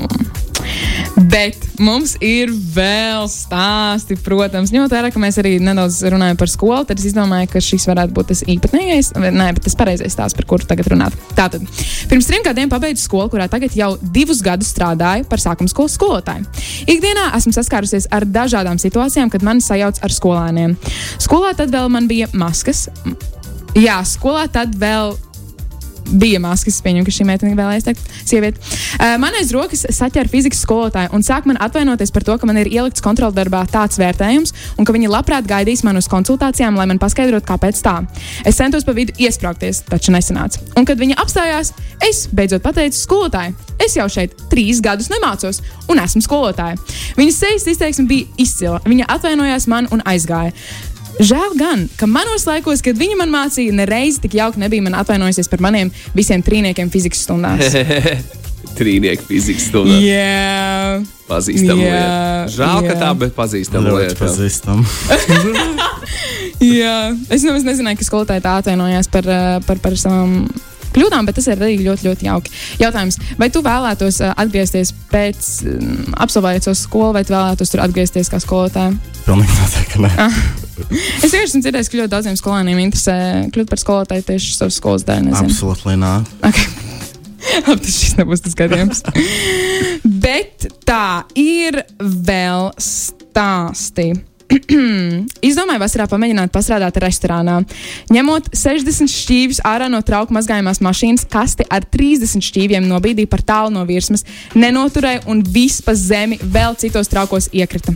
Bet 1.13 1.59
mums 1.77 2.15
ir 2.25 2.49
vēl 2.73 3.27
stāsti, 3.29 4.15
protams, 4.25 4.71
ņemot 4.73 4.93
vērā, 4.93 5.11
ka 5.13 5.21
mēs 5.21 5.37
arī 5.37 5.51
nedaudz 5.61 5.99
runājam 6.09 6.39
par 6.39 6.49
skolu, 6.49 6.87
tad 6.89 6.97
es 6.97 7.13
domāju, 7.13 7.51
ka 7.51 7.61
šis 7.61 7.85
varētu 7.89 8.15
būt 8.17 8.31
tas 8.31 8.41
īpatnējais, 8.49 9.11
nē, 9.21 9.49
bet 9.53 9.67
tas 9.67 9.77
pareizais 9.77 10.15
stāsts, 10.15 10.33
par 10.37 10.47
kuru 10.49 10.65
tagad 10.69 10.89
runāt. 10.89 11.17
Tātad, 11.37 11.67
pirms 12.09 12.29
trim 12.29 12.41
gadiem 12.45 12.71
pabeidzu 12.71 13.05
skolu, 13.05 13.29
kurā 13.33 13.45
tagad 13.51 13.75
jau 13.77 13.91
divus 14.15 14.41
gadus 14.45 14.71
strādāju 14.73 15.27
par 15.29 15.43
sākuma 15.43 15.69
skolas 15.69 15.99
skolotāju. 15.99 16.47
Ikdienā 16.89 17.27
esmu 17.37 17.53
saskārusies 17.59 18.09
ar 18.13 18.25
dažādām 18.25 18.81
situācijām, 18.81 19.29
kad 19.33 19.45
mani 19.45 19.61
sajauc 19.61 20.01
ar 20.01 20.17
skolēniem. 20.17 20.73
Skolā 21.21 21.53
tad 21.59 21.69
vēl 21.73 21.93
man 21.93 22.09
bija 22.09 22.31
maskas. 22.33 22.87
Jā, 23.77 24.01
skolā 24.05 24.47
tad 24.53 24.73
vēl 24.81 25.13
bija 26.11 26.41
maskas. 26.43 26.81
Pieņemu, 26.83 27.05
ka 27.07 27.13
šī 27.15 27.27
meitene 27.27 27.57
vēlējās 27.57 27.87
teikt, 27.87 28.11
sieviete. 28.27 28.61
Uh, 28.97 29.15
man 29.21 29.35
aiz 29.39 29.53
rokas 29.55 29.85
saķēra 29.93 30.31
fizikas 30.31 30.63
skolotāja 30.65 31.11
un 31.15 31.23
sāk 31.25 31.47
man 31.49 31.59
atvainoties 31.63 32.13
par 32.13 32.25
to, 32.27 32.37
ka 32.39 32.49
man 32.49 32.59
ir 32.61 32.69
ielikts 32.71 33.03
kontroldarbā 33.03 33.63
tāds 33.71 33.99
vērtējums, 34.01 34.53
un 34.77 34.87
ka 34.87 34.95
viņi 34.95 35.11
labprāt 35.11 35.47
gaidīs 35.49 35.83
man 35.87 35.99
uz 35.99 36.09
konsultācijām, 36.11 36.77
lai 36.79 36.87
man 36.89 37.01
paskaidrotu, 37.01 37.47
kāpēc 37.47 37.81
tā. 37.85 37.95
Es 38.47 38.59
centos 38.59 38.85
pa 38.87 38.95
vidu 38.97 39.15
iesprāgties, 39.21 39.83
taču 39.89 40.13
nesanāca. 40.15 40.61
Un, 40.77 40.87
kad 40.89 40.99
viņa 40.99 41.19
apstājās, 41.23 41.73
es 42.03 42.25
beidzot 42.33 42.63
pateicu 42.65 42.99
skolotāju. 42.99 43.55
Es 43.83 43.97
jau 43.97 44.07
šeit 44.11 44.35
trīs 44.51 44.81
gadus 44.83 45.09
nemācos, 45.11 45.61
un 45.91 46.01
esmu 46.03 46.23
skolotāja. 46.23 46.79
Viņas 47.17 47.43
sejas 47.43 47.67
izteiksme 47.73 48.07
bija 48.09 48.29
izcila. 48.41 48.81
Viņa 48.87 49.09
atvainojās 49.17 49.69
man 49.71 49.89
un 49.91 50.03
aizgāja. 50.09 50.53
Žēl 51.21 51.57
gan, 51.59 51.87
ka 51.99 52.07
manos 52.09 52.47
laikos, 52.49 52.81
kad 52.85 52.97
viņa 52.97 53.17
man 53.19 53.33
mācīja, 53.33 53.73
nereiz 53.75 54.17
tik 54.23 54.37
jauki 54.39 54.61
nebija 54.63 54.85
man 54.85 54.97
atvainojusies 54.97 55.51
par 55.51 55.61
maniem 55.61 55.91
visiem 56.17 56.41
trīniekiem 56.45 56.89
fizikas 56.93 57.25
stundās. 57.27 57.75
Trīnieki 58.77 59.27
fizikas 59.27 59.67
stundā. 59.69 59.99
Jā, 60.01 61.03
Pazīstama 61.27 61.79
Jā, 61.79 61.93
lieta. 61.93 62.51
Žēl, 62.53 62.81
ka 62.83 62.91
jā. 62.91 62.99
tā, 62.99 63.09
bet 63.21 63.33
pazīstama 63.37 63.91
Ļoti 63.91 64.01
lieta. 64.01 64.19
pazīstam. 64.25 64.83
jā. 66.81 66.97
Es 67.33 67.45
nemaz 67.45 67.65
nezināju, 67.67 67.99
ka 68.01 68.07
skolotāji 68.07 68.43
tā 68.43 68.57
atvainojās 68.59 69.09
par, 69.13 69.29
eh, 69.29 69.57
par, 69.67 69.79
par 69.83 69.95
savām 69.99 70.35
kļūdām, 70.93 71.29
bet 71.29 71.39
tas 71.39 71.47
ir 71.49 71.63
arī 71.63 71.77
ļoti, 71.81 72.07
ļoti 72.09 72.27
jauki. 72.27 72.53
Jautājums, 72.83 73.19
vai 73.39 73.49
tu 73.53 73.63
vēlētos 73.65 74.19
eh, 74.21 74.35
atgriezties 74.43 74.93
pēc 75.13 75.49
mm, 75.69 76.19
absolvējot 76.27 76.69
savu 76.69 76.81
skolu, 76.81 77.15
vai 77.17 77.23
tu 77.27 77.35
vēlētos 77.35 77.73
tur 77.73 77.85
atgriezties 77.85 78.31
kā 78.33 78.41
skolotāja? 78.43 78.93
Pilnīgi 79.23 79.57
noteikti. 79.61 80.62
Es 80.73 81.29
vienkārši 81.29 81.43
esmu 81.51 81.61
dzirdējis, 81.63 81.89
ka 81.91 81.99
ļoti 81.99 82.13
daudziem 82.13 82.37
skolēniem 82.39 82.81
interesē 82.83 83.17
kļūt 83.53 83.69
par 83.69 83.81
skolotāju 83.81 84.25
tieši 84.31 84.55
savas 84.57 84.79
skolas 84.79 85.05
dēļ. 85.07 85.29
Absolūti 85.37 85.97
nē. 86.01 86.13
Okay. 86.49 86.67
Labi, 87.67 87.79
tas 87.83 87.97
šis 87.99 88.17
nebūs 88.19 88.43
tas 88.43 88.57
gadījums. 88.57 89.03
Bet 90.25 90.67
tā 90.87 91.23
ir 91.39 91.83
vēl 91.99 92.71
stāsti. 92.81 94.11
Izdomāju 95.49 95.81
vasarā 95.81 96.05
pamēģināt 96.11 96.51
pastrādāt 96.53 96.97
restorānā. 97.01 97.59
Ņemot 98.13 98.51
60 98.57 99.11
šķīvjus 99.11 99.61
ārā 99.67 99.89
no 99.91 100.01
trauku 100.05 100.35
mazgājumās 100.35 100.81
mašīnas, 100.83 101.25
kasti 101.31 101.65
ar 101.73 101.85
30 101.89 102.43
šķīvjiem 102.45 102.87
nobīdīja 102.89 103.31
par 103.31 103.43
tālu 103.47 103.73
no 103.77 103.85
virsmas, 103.89 104.25
nenoturēja 104.57 105.23
un 105.31 105.43
viss 105.43 105.83
pa 105.85 105.95
zemi 105.97 106.39
vēl 106.41 106.77
citos 106.79 107.11
traukos 107.11 107.49
iekrita. 107.53 107.95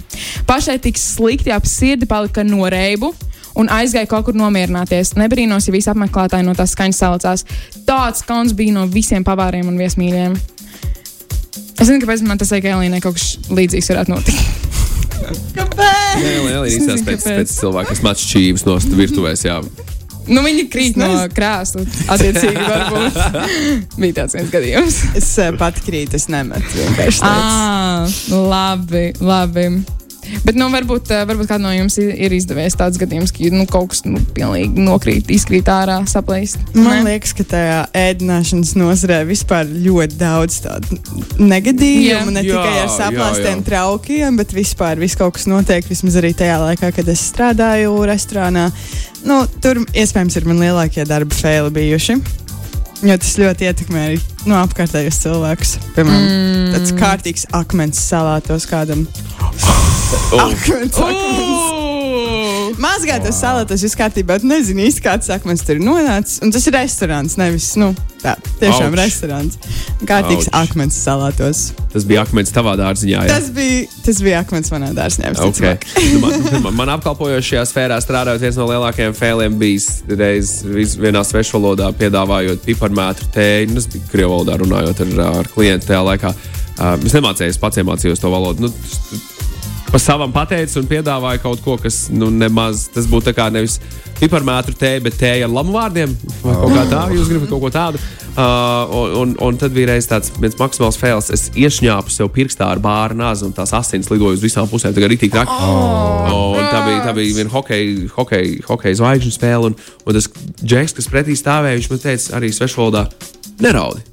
Pašai 0.49 0.79
tik 0.83 0.99
slikti 1.01 1.53
ap 1.53 1.67
sirdi 1.69 2.09
palika 2.09 2.45
no 2.47 2.65
reibu. 2.71 3.13
Un 3.57 3.71
aizgāja 3.73 4.05
kaut 4.05 4.27
kur 4.27 4.35
nomierināties. 4.37 5.15
Nebrīnos, 5.17 5.65
ja 5.65 5.73
visi 5.73 5.89
apmeklētāji 5.89 6.45
no 6.45 6.53
tās 6.53 6.75
skaņas 6.75 6.99
saucās. 7.01 7.45
Tāds 7.89 8.21
kauns 8.27 8.53
bija 8.53 8.75
no 8.75 8.85
visiem 8.85 9.25
pavāriem 9.25 9.65
un 9.65 9.81
viesmīļiem. 9.81 10.37
Es 11.77 11.87
nezinu, 11.87 12.03
kāpēc 12.05 12.21
man 12.29 12.37
tas 12.37 12.53
Elīnai 12.53 13.01
kaut 13.01 13.17
kas 13.17 13.33
līdzīgs 13.49 13.93
varētu 13.95 14.13
notikt. 14.13 14.66
Kāpēc? 15.57 16.23
Jā, 16.23 16.31
jā, 16.31 16.63
Es 16.67 16.77
īstenībā 16.77 16.95
nezinu, 16.95 17.05
pēc, 17.09 17.27
pēc 17.39 17.53
cilvēka, 17.57 17.93
kas 17.93 18.03
mačs 18.05 18.25
čīvs 18.31 18.65
no 18.67 18.77
virtuvēs. 18.99 19.45
Jā. 19.47 19.59
Nu, 20.27 20.41
viņi 20.43 20.65
krīt 20.71 20.97
no 20.99 21.07
krēsla. 21.31 21.85
Attiecīgi, 22.11 22.63
varbūt 22.67 23.19
bija 24.01 24.17
tāds 24.21 24.35
viens 24.35 24.51
gadījums. 24.51 24.97
Es 25.19 25.29
uh, 25.39 25.53
pat 25.59 25.79
krītu, 25.85 26.19
es 26.19 26.27
nemetu. 26.31 26.87
Ah, 27.23 28.03
labi, 28.31 29.11
labi. 29.23 29.69
Bet, 30.45 30.55
nu, 30.55 30.67
varbūt, 30.73 31.11
eh, 31.11 31.23
varbūt 31.27 31.49
kādam 31.49 31.67
no 31.67 31.73
jums 31.75 31.97
ir 32.01 32.33
izdevies 32.35 32.77
tāds 32.77 32.99
gadījums, 33.01 33.33
ka 33.35 33.49
nu, 33.53 33.65
kaut 33.69 33.91
kas 33.93 34.03
nu, 34.07 34.19
pilnīgi 34.35 34.83
nokrīt, 34.83 35.31
izkrīt 35.33 35.69
ārā, 35.71 35.99
saplēst. 36.09 36.61
Man 36.77 37.07
liekas, 37.07 37.33
ka 37.37 37.45
tajā 37.53 37.79
ēdināšanas 37.97 38.73
nozarē 38.79 39.21
vispār 39.27 39.67
ļoti 39.67 40.19
daudz 40.19 40.61
tādu 40.65 40.99
negadījumu. 41.41 42.07
Jā. 42.07 42.23
Ne 42.37 42.43
Jā, 42.45 42.57
tikai 42.57 42.73
ar 42.73 42.87
jā, 42.87 42.95
saplāstiem 42.95 43.61
jā. 43.61 43.67
traukiem, 43.71 44.39
bet 44.39 44.55
vispār 44.55 45.01
viss 45.01 45.19
kaut 45.19 45.37
kas 45.37 45.47
notiek. 45.49 45.85
Vismaz 45.87 46.17
arī 46.19 46.33
tajā 46.37 46.57
laikā, 46.63 46.91
kad 46.95 47.13
es 47.13 47.23
strādāju 47.31 47.95
restorānā. 48.07 48.67
Nu, 49.27 49.43
tur 49.63 49.81
iespējams 49.91 50.37
ir 50.39 50.49
man 50.49 50.61
lielākie 50.63 51.07
darba 51.07 51.35
faili 51.35 51.73
bijuši. 51.79 52.19
Jo 53.05 53.13
tas 53.21 53.35
ļoti 53.37 53.67
ietekmē 53.67 54.03
arī 54.07 54.15
nu, 54.47 54.55
apkārtējos 54.57 55.19
cilvēkus. 55.21 55.75
Piemēram, 55.93 56.23
mm. 56.23 56.71
tāds 56.73 56.93
kārtīgs 56.97 57.45
akmens 57.53 57.99
salātos 58.01 58.65
kādam. 58.69 59.03
Akmens, 60.07 60.95
akmens. 61.03 61.63
Mazgātos 62.79 63.39
salātos 63.41 63.81
viss 63.83 63.97
kārtībā, 63.97 64.37
bet 64.37 64.45
nezinu 64.47 64.85
īsti, 64.85 65.01
kāds 65.03 65.27
akmens 65.33 65.65
tur 65.67 65.75
ir 65.79 65.83
nonācis. 65.83 66.37
Un 66.45 66.53
tas 66.55 66.63
ir 66.69 66.75
restorāns, 66.77 67.35
nevis, 67.39 67.73
nu, 67.79 67.89
tā, 68.21 68.37
tiešām 68.61 68.93
Auč. 68.93 68.99
restorāns. 69.01 69.57
Kārtīgs 70.07 70.47
Auč. 70.47 70.69
akmens 70.69 70.95
salātos. 71.01 71.65
tas 71.91 72.07
bija 72.07 72.23
akmens 72.23 72.53
tavā 72.55 72.77
dārziņā. 72.79 73.25
Jā. 73.27 73.35
Tas 73.35 73.51
bija, 73.51 73.83
tas 74.05 74.23
bija 74.23 74.41
akmens 74.45 74.71
manā 74.71 74.93
dārzā. 74.95 75.33
Okay. 75.49 75.75
Nu, 76.13 76.23
man, 76.23 76.49
man, 76.69 76.79
man 76.81 76.95
apkalpojošajā 76.95 77.67
sfērā 77.67 77.99
strādājot, 78.03 78.43
viens 78.47 78.59
no 78.59 78.67
lielākajiem 78.71 79.15
fēliem 79.17 79.59
bija 79.59 80.17
reiz 80.23 80.61
vienā 80.95 81.25
svešvalodā 81.27 81.91
piedāvājot 81.99 82.63
piparmētru 82.63 83.31
tēju. 83.35 83.73
Nu, 83.73 83.83
es 83.83 83.91
biju 83.91 84.07
krievu 84.13 84.37
valodā 84.37 84.61
runājot 84.63 85.03
ar, 85.03 85.17
ar 85.41 85.51
klientu 85.51 85.91
tajā 85.91 86.03
laikā. 86.13 86.37
Uh, 86.77 86.93
es 87.01 87.15
nemācījos, 87.17 87.57
pats 87.59 87.81
iemācījos 87.81 88.21
to 88.21 88.29
valodu. 88.29 88.67
Nu, 88.67 89.27
Pa 89.87 89.99
savam 90.03 90.33
pateicu 90.35 90.81
un 90.81 90.87
piedāvāju 90.89 91.41
kaut 91.45 91.61
ko, 91.63 91.77
kas 91.79 92.07
nu, 92.11 92.27
nemaz 92.33 92.89
tas 92.91 93.07
būtu 93.07 93.29
tā 93.29 93.33
kā 93.37 93.47
nevis 93.53 93.77
piparmētru 94.19 94.75
tēja, 94.77 95.03
bet 95.05 95.15
tēja 95.19 95.47
ar 95.47 95.53
lamu 95.53 95.75
vārdiem. 95.77 96.11
Vai 96.41 96.55
kaut 96.59 96.73
kā 96.75 96.83
tā, 96.91 97.03
jūs 97.15 97.29
gribat 97.31 97.53
kaut 97.53 97.63
ko 97.63 97.71
tādu. 97.73 98.01
Uh, 98.37 98.91
un, 98.93 99.13
un, 99.17 99.31
un 99.47 99.55
tad 99.57 99.73
bija 99.73 99.89
reiz 99.89 100.05
tāds 100.05 100.29
viens 100.37 100.57
maksimāls 100.59 100.99
fails. 101.01 101.31
Es 101.33 101.47
iešņāpu 101.57 102.13
sev 102.13 102.29
pirkstā 102.35 102.67
ar 102.69 102.81
bāru 102.83 103.17
nāzi 103.17 103.47
un 103.47 103.55
tās 103.55 103.73
asins 103.73 104.11
lidoja 104.11 104.37
uz 104.37 104.43
visām 104.43 104.69
pusēm. 104.69 104.93
Tā 104.93 105.07
rītīgi 105.09 105.33
traki. 105.33 105.55
Oh, 105.55 106.53
un 106.53 106.67
tā 106.69 106.83
bija, 106.85 106.99
tā 107.07 107.15
bija 107.17 107.39
viena 107.39 107.53
hokeja, 107.55 108.11
hokeja, 108.13 108.59
hokeja 108.67 108.99
zvaigžņu 109.01 109.33
spēle. 109.33 109.71
Un, 109.71 109.79
un 110.03 110.19
tas 110.19 110.29
džeks, 110.61 110.93
kas 110.99 111.09
pretī 111.09 111.39
stāvēja, 111.39 111.79
viņš 111.79 111.89
man 111.95 112.03
teica 112.03 112.37
arī 112.37 112.51
svešvalodā, 112.53 113.07
neraudi. 113.65 114.05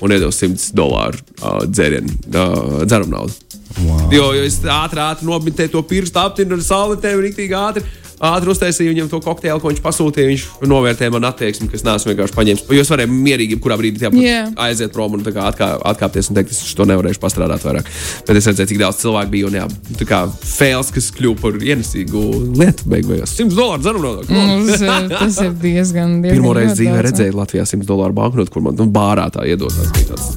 un 0.00 0.14
iedeva 0.14 0.32
100 0.32 0.72
dolāru 0.78 1.20
uh, 1.20 1.60
dzērienu, 1.66 2.16
uh, 2.30 2.80
dzerumu 2.86 3.16
naudu. 3.18 3.47
Wow. 3.76 4.08
Jo, 4.12 4.30
jo 4.32 4.44
es 4.48 4.58
ātri, 4.64 5.02
ātri 5.04 5.28
nomitēju 5.28 5.74
to 5.74 5.82
pirkstu 5.86 6.20
aptinu 6.22 6.56
ar 6.56 6.64
saulētēm, 6.64 7.20
rīktīgi 7.26 7.56
ātri. 7.58 7.84
Ātri 8.18 8.50
uztaisīju 8.50 8.90
viņam 8.94 9.08
to 9.12 9.20
kokteili, 9.22 9.60
ko 9.62 9.70
viņš 9.70 9.82
pasūtīja. 9.84 10.28
Viņš 10.32 10.44
novērtēja 10.66 11.12
man 11.14 11.26
attieksmi, 11.28 11.68
kas 11.70 11.84
nesmu 11.86 12.12
vienkārši 12.12 12.34
paņēmis. 12.34 12.64
Jo 12.74 12.82
es 12.82 12.90
varēju 12.90 13.12
mierīgi, 13.14 13.58
kurā 13.62 13.76
brīdī 13.78 14.08
Jā. 14.18 14.40
aiziet 14.66 14.92
prom 14.92 15.14
un 15.14 15.22
atkā, 15.22 15.68
atkāpties 15.92 16.30
un 16.32 16.38
teikt, 16.40 16.50
es 16.50 16.74
to 16.74 16.86
nevarēšu 16.88 17.22
pastrādāt 17.22 17.62
vairāk. 17.62 17.86
Bet 18.26 18.36
es 18.40 18.48
redzēju, 18.50 18.68
cik 18.72 18.80
daudz 18.82 18.98
cilvēku 19.04 19.30
bija 19.30 19.46
un 19.46 19.58
jā, 19.60 19.66
tā 20.00 20.06
kā 20.08 20.20
fails, 20.42 20.90
kas 20.94 21.10
kļuva 21.14 21.40
par 21.42 21.52
ienesīgu 21.62 22.24
lietu 22.58 22.90
beigās. 22.90 23.36
100 23.38 23.54
dolāru 23.54 23.82
Tas 23.86 23.94
ir, 23.94 24.88
nodokli. 24.88 25.14
tas 25.14 25.38
ir 25.44 25.52
diezgan. 25.62 26.18
diezgan 26.18 26.34
Pirmo 26.34 26.52
reizi 26.58 26.72
ļoti 26.72 26.78
dzīvē 26.82 26.96
daudz, 26.98 27.06
redzēju 27.10 27.38
Latvijā 27.38 27.66
100 27.70 27.86
dolāru 27.88 28.18
banknotu, 28.18 28.50
kur 28.54 28.62
man 28.66 28.74
nu, 28.78 28.86
bārā 28.90 29.28
tā 29.30 29.46
iedod. 29.46 29.70
Tas 29.70 29.94
bija, 29.94 30.10
tāds, 30.10 30.34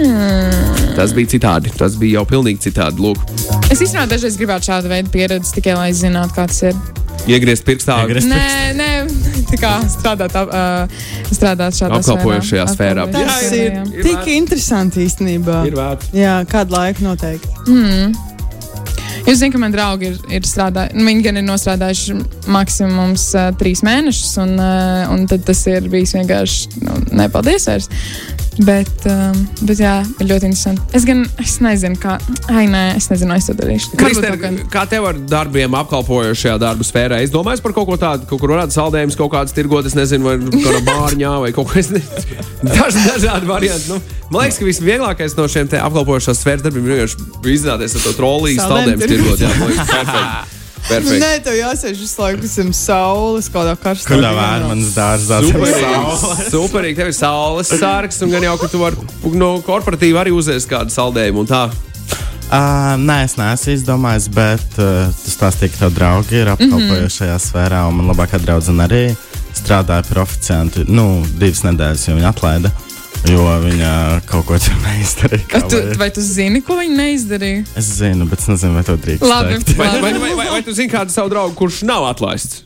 Mm. 0.00 0.94
tas 0.96 1.12
bija 1.12 1.28
citādi. 1.34 1.72
Tas 1.76 1.96
bija 2.00 2.20
jau 2.20 2.24
pilnīgi 2.30 2.70
citādi. 2.70 3.02
Lūk, 3.04 3.18
Es 3.70 3.78
īstenībā 3.80 4.06
dažreiz 4.10 4.36
gribētu 4.40 4.70
šādu 4.70 4.88
veidu 4.90 5.12
pieredzi 5.14 5.52
tikai 5.58 5.74
lai 5.78 5.90
zinātu, 5.92 6.34
kāds 6.34 6.62
ir. 6.70 6.74
Iegriezt 7.28 7.66
pirkstā. 7.66 8.00
Iegriezt 8.06 8.30
Nē, 8.30 8.72
nē, 8.78 8.88
tā 9.50 9.58
kā 9.60 9.74
strādāt, 9.90 10.34
ap, 10.38 10.54
uh, 10.54 11.28
strādāt 11.30 11.76
šādā 11.76 12.00
Apkalpojošajā 12.00 12.66
sfērā. 12.72 13.06
Tas 13.12 13.46
ir 13.52 13.80
ir 13.80 14.02
tik 14.02 14.16
vērts. 14.16 14.32
interesanti 14.36 15.04
īstenībā. 15.06 15.62
Ir 15.68 15.78
vērts. 15.78 16.10
Jā, 16.16 16.40
kādu 16.50 16.76
laiku 16.78 17.06
noteikti. 17.08 17.48
Jūs 19.26 19.38
zināt, 19.42 19.52
ka 19.52 19.60
man 19.60 19.74
draugi 19.74 20.08
ir, 20.10 20.18
ir 20.32 20.46
strādājuši, 20.48 20.96
nu, 20.96 21.04
viņi 21.06 21.24
gan 21.26 21.38
ir 21.38 21.44
nostrādājuši 21.46 22.16
maksimums 22.50 23.26
uh, 23.36 23.50
trīs 23.60 23.84
mēnešus, 23.86 24.32
un, 24.42 24.54
uh, 24.56 25.12
un 25.12 25.26
tad 25.30 25.44
tas 25.46 25.60
ir 25.70 25.86
bijis 25.92 26.16
vienkārši 26.16 26.80
nu, 26.86 26.96
nepaldies 27.20 27.68
vairs. 27.68 27.90
Bet, 28.58 28.90
um, 29.06 29.36
bet 29.64 29.78
jā, 29.80 29.92
ir 30.20 30.26
ļoti 30.26 30.48
interesanti. 30.50 30.82
Es 30.96 31.04
gan 31.08 31.22
es 31.40 31.54
nezinu, 31.62 31.96
kā. 32.00 32.16
Ai, 32.50 32.66
nē, 32.68 32.96
es 32.98 33.06
nezinu, 33.08 33.36
es 33.38 33.46
to 33.46 33.54
darīšu. 33.56 33.94
Kristēn, 34.00 34.36
kad- 34.42 34.58
kā 34.72 34.82
tev 34.90 35.06
ar 35.06 35.14
darbiem 35.14 35.76
apkalpojošajā 35.78 36.58
darba 36.60 36.84
sfērā? 36.84 37.22
Es 37.22 37.30
domāju 37.30 37.62
par 37.62 37.72
kaut 37.72 37.86
ko 37.86 37.96
tādu, 37.96 38.26
kaut 38.28 38.40
kur 38.42 38.50
varētu 38.56 38.74
saldējumus 38.76 39.16
kaut 39.16 39.30
kādas 39.32 39.54
tirgot, 39.56 39.86
es 39.86 39.94
nezinu, 39.94 40.24
vai 40.24 40.36
kādā 40.36 40.82
bārņā 40.84 41.32
vai 41.46 41.52
kaut 41.56 41.70
kas 41.72 41.88
tāds- 41.88 43.00
dažādi 43.14 43.46
varianti. 43.46 43.88
Nu, 43.88 44.00
man 44.30 44.44
liekas, 44.44 44.58
ka 44.58 44.64
visvieglākais 44.68 45.36
no 45.38 45.48
šiem 45.48 45.68
apkalpojošās 45.80 46.42
sfēras 46.42 46.66
darbiem 46.66 46.86
ir 46.90 47.06
vienkārši 47.06 47.16
izrādīties 47.56 47.96
ar 47.96 48.02
to 48.02 48.12
Saldējumu 48.18 48.60
saldējumus 48.66 49.06
tirgot. 49.08 49.38
Jā, 49.38 49.58
man 49.58 49.68
liekas, 49.70 49.86
perfekti. 49.86 50.56
Perfekti. 50.90 51.20
nē, 51.22 51.32
tev 51.44 51.56
jāsēž 51.58 52.00
visu 52.02 52.22
laiku 52.22 52.50
zem 52.50 52.72
saules, 52.76 53.50
kādā 53.52 53.76
karstā. 53.80 54.10
Kurā 54.10 54.32
vērmanas 54.36 54.94
dārzā 54.96 55.38
Superīgi, 55.46 56.48
superīgi. 56.50 56.98
Tev 56.98 57.12
ir 57.12 57.16
saules 57.16 57.70
sārgs, 57.70 58.20
un 58.26 58.34
gan 58.34 58.48
jau, 58.48 58.56
ka 58.60 58.70
tu 58.72 58.82
vari 58.82 59.36
no 59.38 59.52
korporatīva 59.66 60.24
arī 60.24 60.34
uzēst 60.36 60.70
kādu 60.70 60.94
saldējumu. 60.94 61.46
un 61.46 61.50
tā. 61.50 61.68
Uh, 62.50 62.96
nē, 62.98 63.20
es 63.28 63.36
neesmu 63.38 63.74
izdomājis, 63.76 64.24
bet 64.34 64.78
uh, 64.82 65.06
tas 65.14 65.34
stāstīja, 65.36 65.70
ka 65.70 65.84
tev 65.84 65.92
draugi 65.94 66.40
ir 66.40 66.48
apkalpojušajā 66.50 67.30
mm 67.30 67.38
-hmm. 67.38 67.44
sfērā, 67.46 67.84
un 67.86 67.94
man 68.00 68.10
labākā 68.10 68.40
draudzene 68.42 68.86
arī 68.88 69.04
strādāja 69.54 70.02
par 70.08 70.24
oficiantu. 70.24 70.82
Nu, 70.88 71.22
divas 71.38 71.62
nedēļas 71.62 72.08
jau 72.08 72.16
viņa 72.16 72.32
atlaida, 72.32 72.72
jo 73.30 73.46
viņa 73.64 73.92
kaut 74.28 74.46
ko 74.48 74.58
tur 74.62 74.76
neizdarīja. 74.84 75.62
tu, 75.70 75.80
vai 76.00 76.10
tu 76.14 76.24
zini, 76.24 76.62
ko 76.64 76.78
viņi 76.80 76.98
neizdarīja? 76.98 77.64
Es 77.78 77.92
zinu, 78.00 78.26
bet 78.30 78.42
es 78.42 78.50
nezinu, 78.50 78.74
vai 78.78 78.84
to 78.86 78.96
drīkst. 79.00 79.26
Labi. 79.26 79.58
teikt. 79.64 79.78
Vai, 79.78 79.88
vai, 80.00 80.12
vai, 80.18 80.34
vai, 80.40 80.48
vai 80.56 80.62
tu 80.66 80.74
zini 80.76 80.92
kādu 80.92 81.14
savu 81.14 81.32
draugu, 81.32 81.56
kurš 81.58 81.82
nav 81.88 82.08
atlaists? 82.10 82.64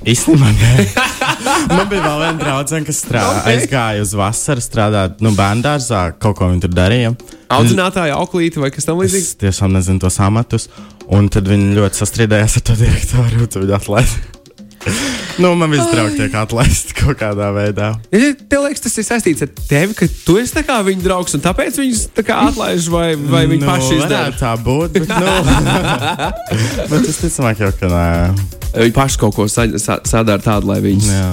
Īstenībā, 0.00 0.48
nē. 0.56 0.86
Man 1.76 1.88
bija 1.90 2.00
vēl 2.00 2.22
viena 2.22 2.38
draudzene, 2.40 2.86
kas 2.88 3.02
strādā, 3.02 3.42
okay. 3.42 3.58
aizgāja 3.58 4.04
uz 4.04 4.14
vasaru 4.16 4.64
strādāt 4.64 5.20
nu, 5.24 5.34
bērnu 5.36 5.64
dārzā, 5.66 6.06
kaut 6.20 6.38
ko 6.38 6.48
viņa 6.48 6.64
tur 6.64 6.72
darīja. 6.72 7.12
Audzinātāja, 7.52 8.16
auklīte 8.16 8.62
vai 8.62 8.72
kas 8.72 8.88
tam 8.88 9.00
līdzīgs? 9.02 9.32
Es 9.34 9.40
tiešām 9.44 9.74
nezinu 9.76 10.00
tos 10.00 10.16
amatus. 10.24 10.70
Un 11.10 11.28
tad 11.32 11.48
viņi 11.50 11.74
ļoti 11.76 12.00
sastrīdējās 12.00 12.60
ar 12.60 12.68
to 12.70 12.78
direktoru, 12.80 13.44
un 13.44 13.56
viņi 13.64 13.76
atlaida. 13.76 14.39
Nu, 15.42 15.54
man 15.54 15.70
viss 15.72 15.90
draugi 15.92 16.16
tiek 16.16 16.36
atlaisti 16.40 16.96
kaut 16.96 17.18
kādā 17.20 17.50
veidā. 17.54 17.92
Ja 18.14 18.32
tev 18.38 18.64
liekas, 18.64 18.84
tas 18.86 18.96
ir 19.00 19.06
saistīts 19.06 19.44
ar 19.44 19.50
tevi, 19.68 19.96
ka 19.98 20.08
tu 20.24 20.38
esi 20.40 20.64
kā 20.66 20.80
viņa 20.86 21.04
draugs, 21.04 21.36
un 21.36 21.44
tāpēc 21.44 21.80
viņus 21.82 22.04
tā 22.16 22.24
kā 22.26 22.38
atlaiž, 22.48 22.90
vai, 22.92 23.08
vai 23.18 23.46
viņi 23.50 23.64
nu, 23.64 23.68
paši 23.68 23.98
izdara? 24.00 24.36
tā 24.40 24.54
būt. 24.60 25.00
Bet, 25.00 25.10
nu, 25.10 25.34
bet 26.92 27.10
es 27.10 27.20
ticamāk, 27.24 27.64
jau, 27.64 27.72
ka 27.80 27.90
nē. 27.92 28.06
Viņi 28.70 28.94
paši 28.94 29.18
kaut 29.20 29.34
ko 29.36 29.48
sa 29.50 29.66
sa 29.82 29.98
sadara 30.06 30.42
tādu, 30.44 30.70
lai 30.70 30.78
viņus. 30.84 31.10
Jā. 31.10 31.32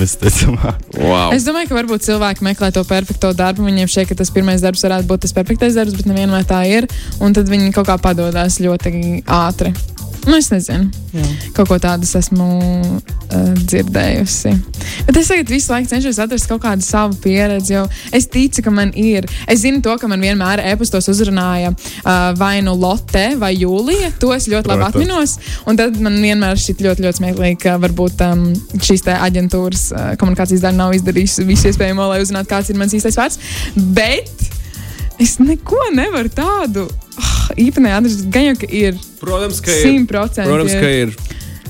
Wow. 0.00 1.28
Es 1.34 1.44
domāju, 1.44 1.68
ka 1.68 1.76
varbūt 1.76 2.06
cilvēki 2.06 2.44
meklē 2.46 2.70
to 2.72 2.84
perfekto 2.88 3.34
darbu. 3.36 3.66
Viņiem 3.68 3.90
šķiet, 3.90 4.08
ka 4.08 4.16
tas 4.22 4.32
pirmais 4.32 4.64
darbs 4.64 4.84
varētu 4.86 5.08
būt 5.10 5.26
tas 5.26 5.36
perfektais 5.36 5.76
darbs, 5.76 5.96
bet 5.98 6.08
nevienmēr 6.08 6.46
tā 6.48 6.62
ir. 6.70 6.88
Un 7.20 7.36
tad 7.36 7.50
viņi 7.50 7.72
kaut 7.76 7.90
kā 7.90 7.98
padodas 8.00 8.56
ļoti 8.64 9.20
ātri. 9.28 9.74
Nu, 10.26 10.36
es 10.36 10.50
nezinu. 10.52 10.90
Jā. 11.14 11.24
Kaut 11.56 11.70
ko 11.70 11.76
tādu 11.80 12.04
es 12.04 12.12
esmu 12.18 12.46
uh, 12.60 13.52
dzirdējusi. 13.56 14.52
Bet 15.06 15.16
es 15.16 15.30
tagad 15.30 15.52
visu 15.52 15.72
laiku 15.72 15.88
cenšos 15.90 16.20
atrast 16.20 16.48
kaut 16.50 16.60
kādu 16.64 16.84
savu 16.84 17.16
pieredzi, 17.24 17.72
jo 17.74 17.86
es 18.16 18.28
ticu, 18.30 18.64
ka 18.66 18.72
man 18.74 18.92
ir. 18.98 19.26
Es 19.50 19.62
zinu 19.64 19.80
to, 19.84 19.94
ka 20.00 20.10
man 20.10 20.20
vienmēr 20.22 20.62
e-pastos 20.72 21.08
uzrunāja 21.12 21.72
uh, 21.72 22.30
vai 22.38 22.58
nu 22.66 22.76
Lotte 22.78 23.24
vai 23.40 23.54
Jūlija. 23.56 24.12
To 24.20 24.34
es 24.36 24.48
ļoti 24.52 24.72
labi 24.74 24.88
atminos. 24.90 25.38
Un 25.70 25.80
tad 25.80 25.96
man 26.04 26.20
vienmēr 26.20 26.60
šķiet 26.60 26.84
ļoti, 26.84 27.06
ļoti 27.06 27.22
smieklīgi, 27.22 27.60
ka 27.64 27.78
varbūt 27.82 28.24
um, 28.28 28.46
šīs 28.76 29.06
aģentūras 29.16 29.86
uh, 29.94 30.08
komunikācijas 30.20 30.64
daļa 30.66 30.82
nav 30.82 30.96
izdarījusi 31.00 31.48
visu 31.48 31.72
iespējamo, 31.72 32.10
lai 32.12 32.20
uzzinātu, 32.24 32.52
kāds 32.52 32.72
ir 32.72 32.80
mans 32.80 32.96
īstais 32.96 33.18
vārds. 33.18 33.40
Bet 33.96 34.50
es 35.20 35.38
neko 35.40 35.80
nevaru 35.96 36.32
tādu 36.32 36.90
oh, 37.24 37.50
īpatnēji 37.60 37.98
atrast. 37.98 38.24
Gan 38.34 38.48
jau, 38.50 38.70
ir 38.70 39.00
Protams, 39.20 39.60
ka 39.64 39.74
ir. 39.74 39.84
simt 39.84 40.10
procenti. 40.10 40.48
Protams, 40.50 40.78
ka 40.80 40.94
ir. 41.02 41.14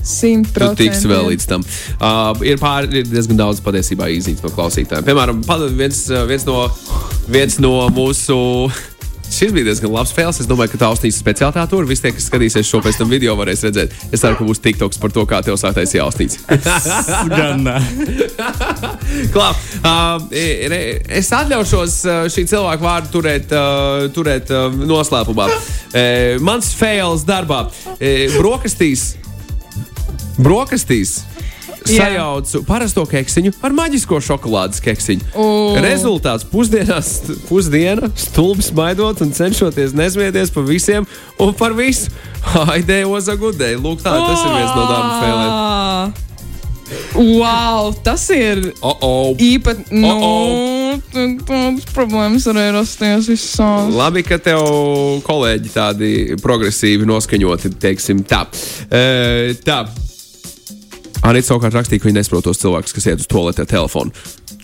Simt 0.01 0.47
Tu 0.49 0.57
procenti. 0.57 0.87
tiksi 0.87 1.09
vēl 1.11 1.27
līdz 1.29 1.47
tam. 1.49 1.65
Uh, 1.99 2.31
ir, 2.47 2.57
pār, 2.61 2.87
ir 2.89 3.05
diezgan 3.05 3.37
daudz 3.37 3.61
patiesībā 3.61 4.07
īziņas 4.09 4.41
no 4.41 4.49
klausītājiem. 4.55 5.05
Piemēram, 5.05 5.43
viens, 5.77 5.99
uh, 6.09 6.23
viens, 6.29 6.47
no, 6.49 6.63
viens 7.29 7.59
no 7.61 7.75
mūsu. 7.93 8.39
Šis 9.31 9.53
bija 9.55 9.63
diezgan 9.69 9.93
labs 9.95 10.11
spēles. 10.11 10.41
Es 10.43 10.47
domāju, 10.49 10.73
ka 10.73 10.79
tā 10.81 10.87
ausnīs 10.91 11.15
speciāli 11.21 11.55
tā 11.55 11.63
tur. 11.71 11.85
Visi 11.87 12.03
tie, 12.03 12.11
kas 12.15 12.25
skatīsies 12.27 12.67
šo 12.67 12.81
pēc 12.83 12.97
tam 12.99 13.09
video, 13.11 13.33
varēs 13.39 13.63
redzēt. 13.63 13.93
Es 14.11 14.19
ceru, 14.23 14.35
ka 14.35 14.43
būs 14.47 14.59
TikToks 14.63 14.99
par 14.99 15.13
to, 15.15 15.23
kā 15.29 15.39
tev 15.45 15.55
sāktais 15.61 15.93
jāsnīc. 15.95 16.35
Gan 17.31 17.63
nē. 17.63 17.77
Klā, 19.31 19.47
uh, 19.53 20.27
ir- 20.35 20.75
es 21.21 21.31
atļaušos 21.37 21.95
uh, 22.09 22.19
šī 22.33 22.43
cilvēka 22.51 22.83
vārdu 22.83 23.13
turēt, 23.15 23.55
uh, 23.55 24.09
turēt 24.15 24.51
uh, 24.51 24.67
noslēpumā. 24.91 25.47
Uh, 25.47 26.37
mans 26.43 26.73
fails 26.77 27.23
darbā. 27.27 27.63
Uh, 27.95 28.37
brokastīs. 28.37 29.13
Brokastīs. 30.41 31.21
Sajaucu 31.87 32.61
parasto 32.67 33.03
keksiņu 33.09 33.53
ar 33.65 33.73
maģisko 33.75 34.19
šokolādes 34.23 34.81
keksiņu. 34.85 35.31
O. 35.33 35.45
Rezultāts 35.81 36.45
pusdienās, 36.51 37.13
pusdiena, 37.49 38.11
stulbi 38.19 38.65
smaidot 38.65 39.23
un 39.25 39.33
cenšoties 39.35 39.95
nesmieties 39.97 40.53
par 40.53 40.67
visiem 40.69 41.07
un 41.41 41.55
par 41.57 41.73
visu. 41.77 42.11
Aidēja 42.75 43.07
ozagudēji. 43.09 43.79
Lūk, 43.81 44.01
tā 44.05 44.13
tas 44.13 44.45
ir 44.45 44.53
viens 44.57 44.75
no 44.77 44.85
darba. 44.89 45.31
Ah! 45.47 46.27
Wow, 47.15 47.93
tas 48.03 48.23
ir 48.35 48.73
Oh, 48.81 48.97
oh. 49.01 49.35
īpaši. 49.39 49.85
Nu, 49.95 50.11
Oh, 50.11 50.97
tādas 51.47 51.87
problēmas 51.95 52.45
arī 52.51 52.65
rasties 52.75 53.29
visās. 53.31 53.91
Labi, 53.95 54.23
ka 54.27 54.37
tev 54.43 54.59
kolēģi 55.23 55.71
tādi 55.71 56.11
progresīvi 56.41 57.07
noskaņoti, 57.07 57.73
teiksim 57.79 58.25
tā. 58.27 58.43
E, 58.91 59.55
tā. 59.63 59.85
Anita 61.21 61.51
savukārt 61.51 61.75
rakstīja, 61.77 62.01
ka 62.01 62.09
viņa 62.09 62.17
nesaprot 62.17 62.47
tos 62.47 62.61
cilvēkus, 62.61 62.95
kas 62.97 63.05
iet 63.11 63.21
uz 63.21 63.27
to 63.29 63.43
lietu 63.45 63.61
ar 63.61 63.69
telefonu. 63.69 64.13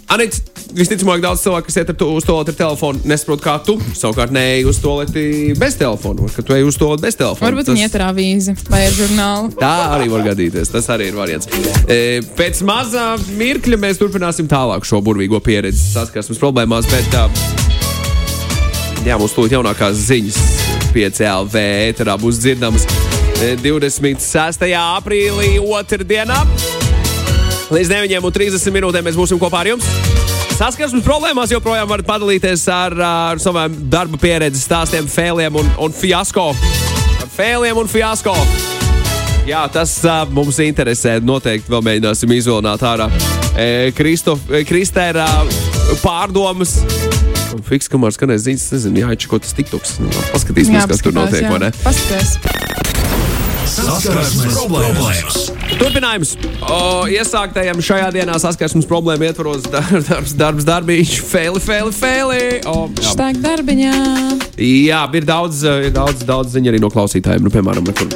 Anita, 0.08 0.40
visticamāk, 0.74 1.20
daudz 1.22 1.42
cilvēku, 1.44 1.68
kas 1.68 1.78
iet 1.82 1.90
to, 2.00 2.08
uz 2.18 2.26
to 2.26 2.34
lietu 2.38 2.54
ar 2.54 2.58
telefonu, 2.62 3.02
nesaprot, 3.12 3.42
kā 3.44 3.58
tu 3.66 3.76
savukārt 3.92 4.32
neej 4.34 4.66
uz 4.72 4.80
to 4.82 4.96
lietu 4.98 5.26
bez 5.60 5.76
telefona, 5.78 6.24
vai 6.24 6.32
ka 6.34 6.46
tu 6.48 6.56
ej 6.56 6.64
uz 6.66 6.80
to 6.80 6.90
bez 7.02 7.20
telefona. 7.20 7.52
Varbūt 7.52 7.70
viņi 7.74 7.86
iet 7.86 7.98
ar 8.00 8.08
avīzi 8.08 8.56
vai 8.72 8.86
ar 8.88 8.96
žurnālu. 8.96 9.52
Tā 9.60 9.74
arī 9.98 10.08
var 10.14 10.26
gadīties. 10.32 10.72
Tas 10.74 10.90
arī 10.96 11.12
ir 11.12 11.20
variants. 11.20 11.52
E, 11.86 12.24
pēc 12.40 12.64
mazā 12.66 13.10
mirkļa 13.38 13.82
mēs 13.84 14.02
turpināsim 14.02 14.50
tālāk 14.50 14.88
šo 14.88 15.04
burvīgo 15.06 15.44
pieredzi 15.44 15.92
saskarsmes 15.92 16.42
problēmās. 16.42 16.90
Bet, 16.90 17.12
tā, 17.14 17.28
jā, 19.06 19.20
mums 19.20 19.36
tūlīt 19.38 19.60
jaunākās 19.60 20.08
ziņas 20.08 20.42
5LV 20.96 21.68
ēterā 21.92 22.18
būs 22.24 22.42
dzirdamas 22.42 22.88
26. 23.38 24.64
aprīlī 24.74 25.58
otrdienā. 25.62 26.40
Līdz 27.70 27.92
9,30 27.92 28.74
minūtēm 28.74 29.06
mēs 29.06 29.18
būsim 29.20 29.38
kopā 29.38 29.62
ar 29.62 29.70
jums. 29.76 29.86
Saskarsmes 30.58 31.06
problēmās 31.06 31.54
joprojām 31.54 31.90
varat 31.92 32.08
padalīties 32.08 32.64
ar, 32.74 32.96
ar 32.98 33.42
savām 33.42 33.76
darba 33.94 34.18
pieredzes 34.18 34.66
stāstiem, 34.66 35.06
fēliem 35.12 35.60
un, 35.62 35.70
un 35.86 35.94
fiasko. 35.94 36.48
Ar 37.22 37.30
fēliem 37.36 37.78
un 37.78 37.92
fiasko. 37.92 38.34
Jā, 39.48 39.62
tas 39.72 39.94
uh, 40.08 40.26
mums 40.34 40.58
interesē. 40.64 41.20
Noteikti 41.22 41.72
vēl 41.72 41.86
mēģināsim 41.92 42.34
izvilināt 42.40 42.82
ārā. 42.90 43.12
E, 43.54 43.94
Kristēra 43.94 45.30
pārdomas. 46.02 46.80
Fiks, 47.70 47.88
kamēr 47.92 48.18
skanēs 48.18 48.48
ziņas, 48.50 48.70
nezinu, 48.74 49.06
jāiečko 49.06 49.40
tas 49.46 49.54
tiktoks. 49.58 50.00
Nu, 50.02 50.12
paskatīsimies, 50.34 50.90
kas 50.90 51.06
tur 51.06 51.16
notiek, 51.16 51.48
vai 51.54 51.68
ne? 51.68 51.74
Paskaties. 51.86 52.97
Saskarsmes 53.78 54.56
problēmas. 54.58 55.36
Turpinājums. 55.78 56.32
O, 56.66 56.80
iesāktajam 57.14 57.78
šajā 57.86 58.08
dienā 58.16 58.38
saskarsmes 58.42 58.88
problēmu 58.90 59.28
ietvaros 59.28 59.68
dar- 59.74 59.92
darbs, 60.08 60.34
darbs, 60.40 60.66
darbīši, 60.68 61.20
faili, 61.30 61.62
faili, 61.62 61.94
faili. 61.94 62.40
O, 62.72 62.88
jā. 62.98 63.12
Štāk 63.14 63.38
darbiņā. 63.44 63.94
jā, 64.58 65.04
ir 65.20 65.28
daudz, 65.30 65.62
eh, 65.68 65.88
ir 65.92 65.94
daudz, 65.96 66.26
daudz 66.26 66.58
ziņu 66.58 66.74
arī 66.74 66.82
no 66.82 66.90
klausītājiem. 66.94 67.46
Nu, 67.46 67.54
piemēram, 67.54 67.86
nekur. 67.92 68.10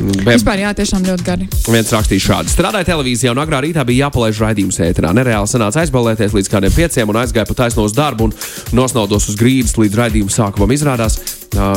Be, 0.00 0.32
Vispār, 0.32 0.62
jā, 0.62 0.70
tiešām 0.78 1.02
ļoti 1.04 1.24
gari. 1.26 1.46
viens 1.68 1.90
rakstīja 1.92 2.22
šādi. 2.24 2.52
Strādāja 2.54 2.86
televīzijā, 2.88 3.34
un 3.34 3.42
agrā 3.42 3.58
rītā 3.60 3.82
bija 3.84 4.06
jāpalaiž 4.06 4.38
raidījums 4.40 4.78
ēterā. 4.86 5.10
Nereāli 5.16 5.50
sanāca 5.50 5.82
aizballēties 5.82 6.32
līdz 6.38 6.48
kādiem 6.54 6.72
pieciem 6.72 7.10
un 7.12 7.18
aizgāja 7.20 7.44
pa 7.50 7.58
taisno 7.58 7.84
uz 7.84 7.92
darbu 7.92 8.30
un 8.30 8.32
nosnaudos 8.72 9.28
uz 9.28 9.36
grīdas 9.36 9.76
līdz 9.76 9.98
raidījuma 10.00 10.32
sākumam. 10.32 10.72
Izrādās, 10.72 11.18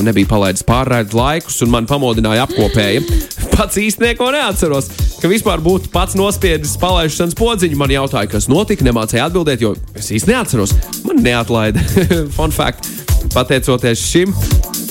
nebija 0.03 0.29
palaidis 0.29 0.65
pārraides 0.67 1.15
laikus, 1.17 1.61
un 1.65 1.71
man 1.73 1.87
pamodināja 1.89 2.45
apkopēji. 2.47 3.03
Pats 3.53 3.79
īsti 3.81 4.07
neko 4.07 4.29
neatceros, 4.33 4.89
ka 5.21 5.31
vispār 5.31 5.61
būtu 5.63 5.91
pats 5.93 6.17
nospiedis 6.19 6.75
palaišanas 6.81 7.37
podziņu. 7.37 7.79
Man 7.79 7.93
jautāja, 7.93 8.29
kas 8.31 8.49
notika, 8.51 8.85
nemācīja 8.85 9.27
atbildēt, 9.29 9.63
jo 9.63 9.75
es 9.97 10.11
īsti 10.13 10.33
neatceros. 10.33 10.75
Man 11.07 11.23
neatlaida. 11.25 11.83
Fun 12.37 12.53
fact. 12.53 12.89
Pateicoties 13.33 14.01
šim 14.03 14.33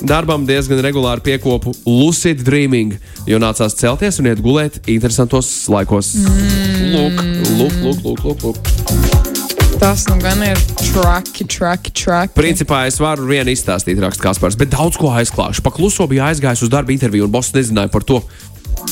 darbam, 0.09 0.47
diezgan 0.49 0.81
regulāri 0.83 1.23
piekopu 1.23 1.75
lucid 1.87 2.43
dreaming, 2.47 2.97
jo 3.29 3.39
nācās 3.43 3.77
celties 3.79 4.19
un 4.23 4.33
iet 4.33 4.43
gulēt 4.43 4.81
interesantos 4.91 5.53
laikos. 5.71 6.15
Lūk, 6.93 7.25
lūk, 7.59 7.81
lūk, 7.87 8.07
lūk, 8.07 8.25
lūk, 8.27 8.47
lūk. 8.49 9.12
Tas 9.83 10.05
nu 10.07 10.15
gan 10.23 10.39
ir 10.47 10.59
traki, 10.93 11.43
traki, 11.51 11.91
traki. 11.91 12.31
Principā 12.39 12.85
es 12.87 13.01
varu 13.03 13.27
vienu 13.27 13.51
izstāstīt, 13.51 13.99
raksta 13.99 14.29
Kaspars, 14.29 14.55
bet 14.55 14.71
daudz 14.71 14.95
ko 14.95 15.11
aizklāšu. 15.11 15.65
Pakluso 15.67 16.07
bija 16.07 16.29
aizgājis 16.31 16.63
uz 16.63 16.71
darba 16.71 16.95
interviju, 16.95 17.27
un 17.27 17.33
boss 17.35 17.51
nezināja 17.57 17.91
par 17.91 18.07
to. 18.07 18.21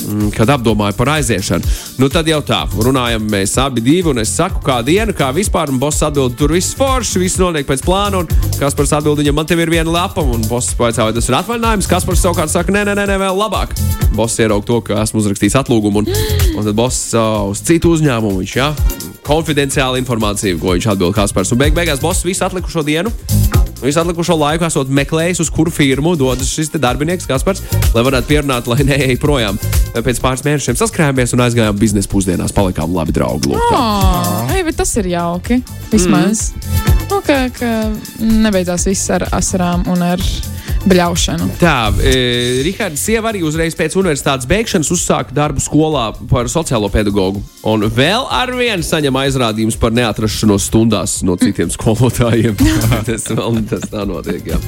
mm, 0.08 0.32
Kad 0.34 0.50
apdomāju 0.50 0.96
par 0.98 1.12
aiziešanu, 1.14 1.62
nu 2.02 2.08
tad 2.10 2.26
jau 2.26 2.40
tā, 2.42 2.64
runājam 2.74 3.22
mēs 3.22 3.54
abi 3.62 3.80
divi, 3.80 4.10
un 4.10 4.18
es 4.18 4.34
saku, 4.34 4.64
kā 4.66 4.80
diena, 4.82 5.14
kā 5.14 5.30
vispār, 5.34 5.70
un 5.70 5.78
boss 5.78 6.02
atbild, 6.02 6.34
tur 6.34 6.52
viss 6.58 6.74
forši, 6.74 7.22
viss 7.22 7.38
notiek 7.38 7.70
pēc 7.70 7.86
plāna, 7.86 8.24
un 8.24 8.50
Kaspars 8.58 8.92
atbild, 8.98 9.22
viņam, 9.22 9.38
man 9.38 9.46
te 9.46 9.54
ir 9.54 9.70
viena 9.70 9.94
lapa, 9.94 10.26
un 10.26 10.42
boss 10.50 10.74
paicā, 10.74 11.06
vai 11.06 11.14
tas 11.14 11.30
ir 11.30 11.38
atvaļinājums, 11.38 11.90
Kaspars 11.90 12.26
savukārt 12.26 12.50
saka, 12.50 12.74
nē, 12.74 12.82
nē, 12.90 12.98
nē, 12.98 13.06
nē 13.14 13.20
vēl 13.28 13.38
labāk. 13.38 13.78
Boss 14.18 14.42
ieraug 14.42 14.66
to, 14.66 14.82
ka 14.82 15.04
esmu 15.06 15.22
uzrakstījis 15.22 15.60
atlūgumu, 15.62 16.02
un, 16.02 16.12
un 16.58 16.66
tad 16.66 16.74
boss 16.74 17.14
uh, 17.14 17.46
uz 17.54 17.62
citu 17.62 17.94
uzņēmumu, 17.94 18.42
viņš, 18.42 18.58
jā, 18.58 18.72
konfidenciāla 19.30 20.00
informācija, 20.00 20.58
ko 20.58 20.74
viņš 20.74 20.90
atbild 20.90 21.14
Kaspars, 21.14 21.52
un 21.54 21.60
beig 21.60 21.76
beigās 21.76 22.02
boss 22.02 22.26
visu 22.26 22.44
atlikušo 22.46 22.82
dienu. 22.86 23.12
Visu 23.80 24.00
atlikušo 24.02 24.34
laiku 24.36 24.66
esot 24.66 24.90
meklējis, 24.92 25.40
uz 25.40 25.48
kuru 25.54 25.72
firmu 25.72 26.12
dodas 26.18 26.50
šis 26.52 26.72
darbinieks, 26.74 27.28
Kaspars, 27.30 27.62
lai 27.94 28.04
varētu 28.04 28.28
pierunāt, 28.28 28.68
lai 28.68 28.84
neej 28.84 29.16
projām. 29.22 29.56
Pēc 29.94 30.20
pāris 30.20 30.44
mēnešiem 30.44 30.76
saskrājāmies 30.76 31.32
un 31.36 31.44
aizgājām 31.46 31.78
biznesa 31.80 32.10
pusdienās. 32.12 32.52
Palikām 32.56 32.92
labi 32.94 33.14
draugi. 33.16 33.54
Lūk. 33.54 33.72
Oh, 33.78 34.52
ei, 34.52 34.66
tas 34.76 34.92
ir 35.00 35.08
jauki. 35.14 35.62
Vismaz. 35.94 36.50
Mm. 36.52 37.06
Nu, 37.10 37.22
ka, 37.26 37.40
ka 37.56 37.70
nebeidzās 38.22 38.86
viss 38.90 39.10
ar 39.14 39.24
asarām 39.34 39.88
un 39.90 40.04
ar 40.06 40.20
bļaušanu. 40.88 41.48
Tā, 41.60 41.90
e, 42.00 42.62
Rihards 42.66 43.02
sieva 43.04 43.30
arī 43.32 43.42
uzreiz 43.46 43.76
pēc 43.78 43.96
universitātes 44.00 44.48
beigšanas 44.50 44.90
uzsāka 44.94 45.34
darbu 45.36 45.62
skolā 45.62 46.06
par 46.30 46.48
sociālo 46.52 46.88
pedagogu. 46.92 47.42
Un 47.68 47.84
vēl 47.84 48.26
ar 48.32 48.52
vienu 48.56 48.84
saņem 48.86 49.18
aizrādījumus 49.24 49.78
par 49.80 49.92
neatrašanos 49.96 50.68
stundās 50.70 51.18
no 51.26 51.36
citiem 51.40 51.72
skolotājiem. 51.76 52.56
tas 53.08 53.28
vēl 53.28 53.60
tas 53.70 53.88
tā 53.92 54.06
notiek. 54.08 54.52
Jā. 54.54 54.60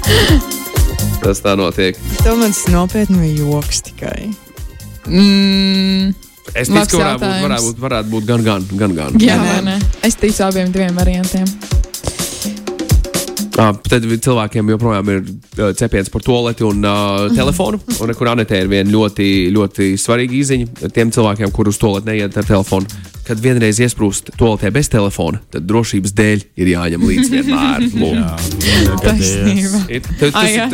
Tas 1.23 1.41
tā 1.43 1.55
notiek. 1.59 1.99
Tev 2.23 2.37
man 2.41 2.53
tas 2.53 2.67
nopietni 2.73 3.23
bija 3.23 3.47
joks 3.47 3.85
tikai. 3.89 4.29
Mm, 5.07 6.13
Es 6.59 6.69
ticu, 6.69 6.99
ka 6.99 6.99
varētu 6.99 7.23
būt, 7.23 7.43
varētu 7.47 7.69
būt, 7.69 7.79
varētu 7.85 8.11
būt 8.13 8.27
gan, 8.29 8.43
gan, 8.45 8.65
gan. 8.77 8.97
gan. 8.99 9.21
jā, 9.23 9.39
Nē, 9.39 9.61
nē. 9.67 9.77
Es 10.05 10.19
ticu 10.19 10.43
abiem 10.45 10.73
diviem 10.75 10.99
variantiem. 10.99 11.47
Ah, 13.63 13.71
tad 13.87 14.03
cilvēkiem 14.03 14.71
joprojām 14.73 15.11
ir 15.13 15.21
uh, 15.23 15.69
cepiens 15.79 16.09
par 16.11 16.25
toleti 16.25 16.65
un 16.67 16.83
uh, 16.83 17.29
telefonu. 17.37 17.79
Un 18.03 18.11
nekur 18.11 18.31
Anetē 18.33 18.59
ir 18.65 18.71
viena 18.73 18.91
ļoti, 18.91 19.29
ļoti 19.55 19.93
svarīga 20.03 20.35
izziņa 20.41 20.91
tiem 20.97 21.13
cilvēkiem, 21.15 21.53
kurus 21.55 21.79
tolet 21.79 22.09
neiet 22.09 22.35
ar 22.41 22.49
telefonu. 22.49 22.91
Kad 23.23 23.39
vienreiz 23.39 23.79
iesprūst 23.85 24.33
toaletē 24.35 24.73
bez 24.75 24.91
telefona, 24.91 25.39
tad 25.55 25.69
drošības 25.71 26.15
dēļ 26.19 26.43
ir 26.59 26.73
jāņem 26.73 27.05
līdzi 27.07 27.37
vienmēr. 27.37 27.87
Lūk. 28.03 28.99
Taisnība. 29.05 29.85
Ir- 29.95 30.11
Tu, 30.19 30.31
tas, 30.35 30.51
jā. 30.51 30.67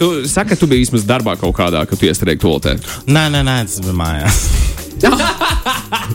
tu, 0.00 0.08
saki, 0.28 0.54
ka 0.54 0.56
tu 0.60 0.68
biji 0.70 0.86
vismaz 0.86 1.04
darbā 1.08 1.36
kaut 1.40 1.52
kādā, 1.60 1.84
kad 1.88 2.00
tu 2.00 2.08
iestrēgi 2.08 2.40
toaletē. 2.40 2.78
Nē, 3.10 3.26
nē, 3.36 3.44
nē, 3.44 3.58
tas 3.68 3.80
bija 3.84 3.96
mājās. 4.00 4.40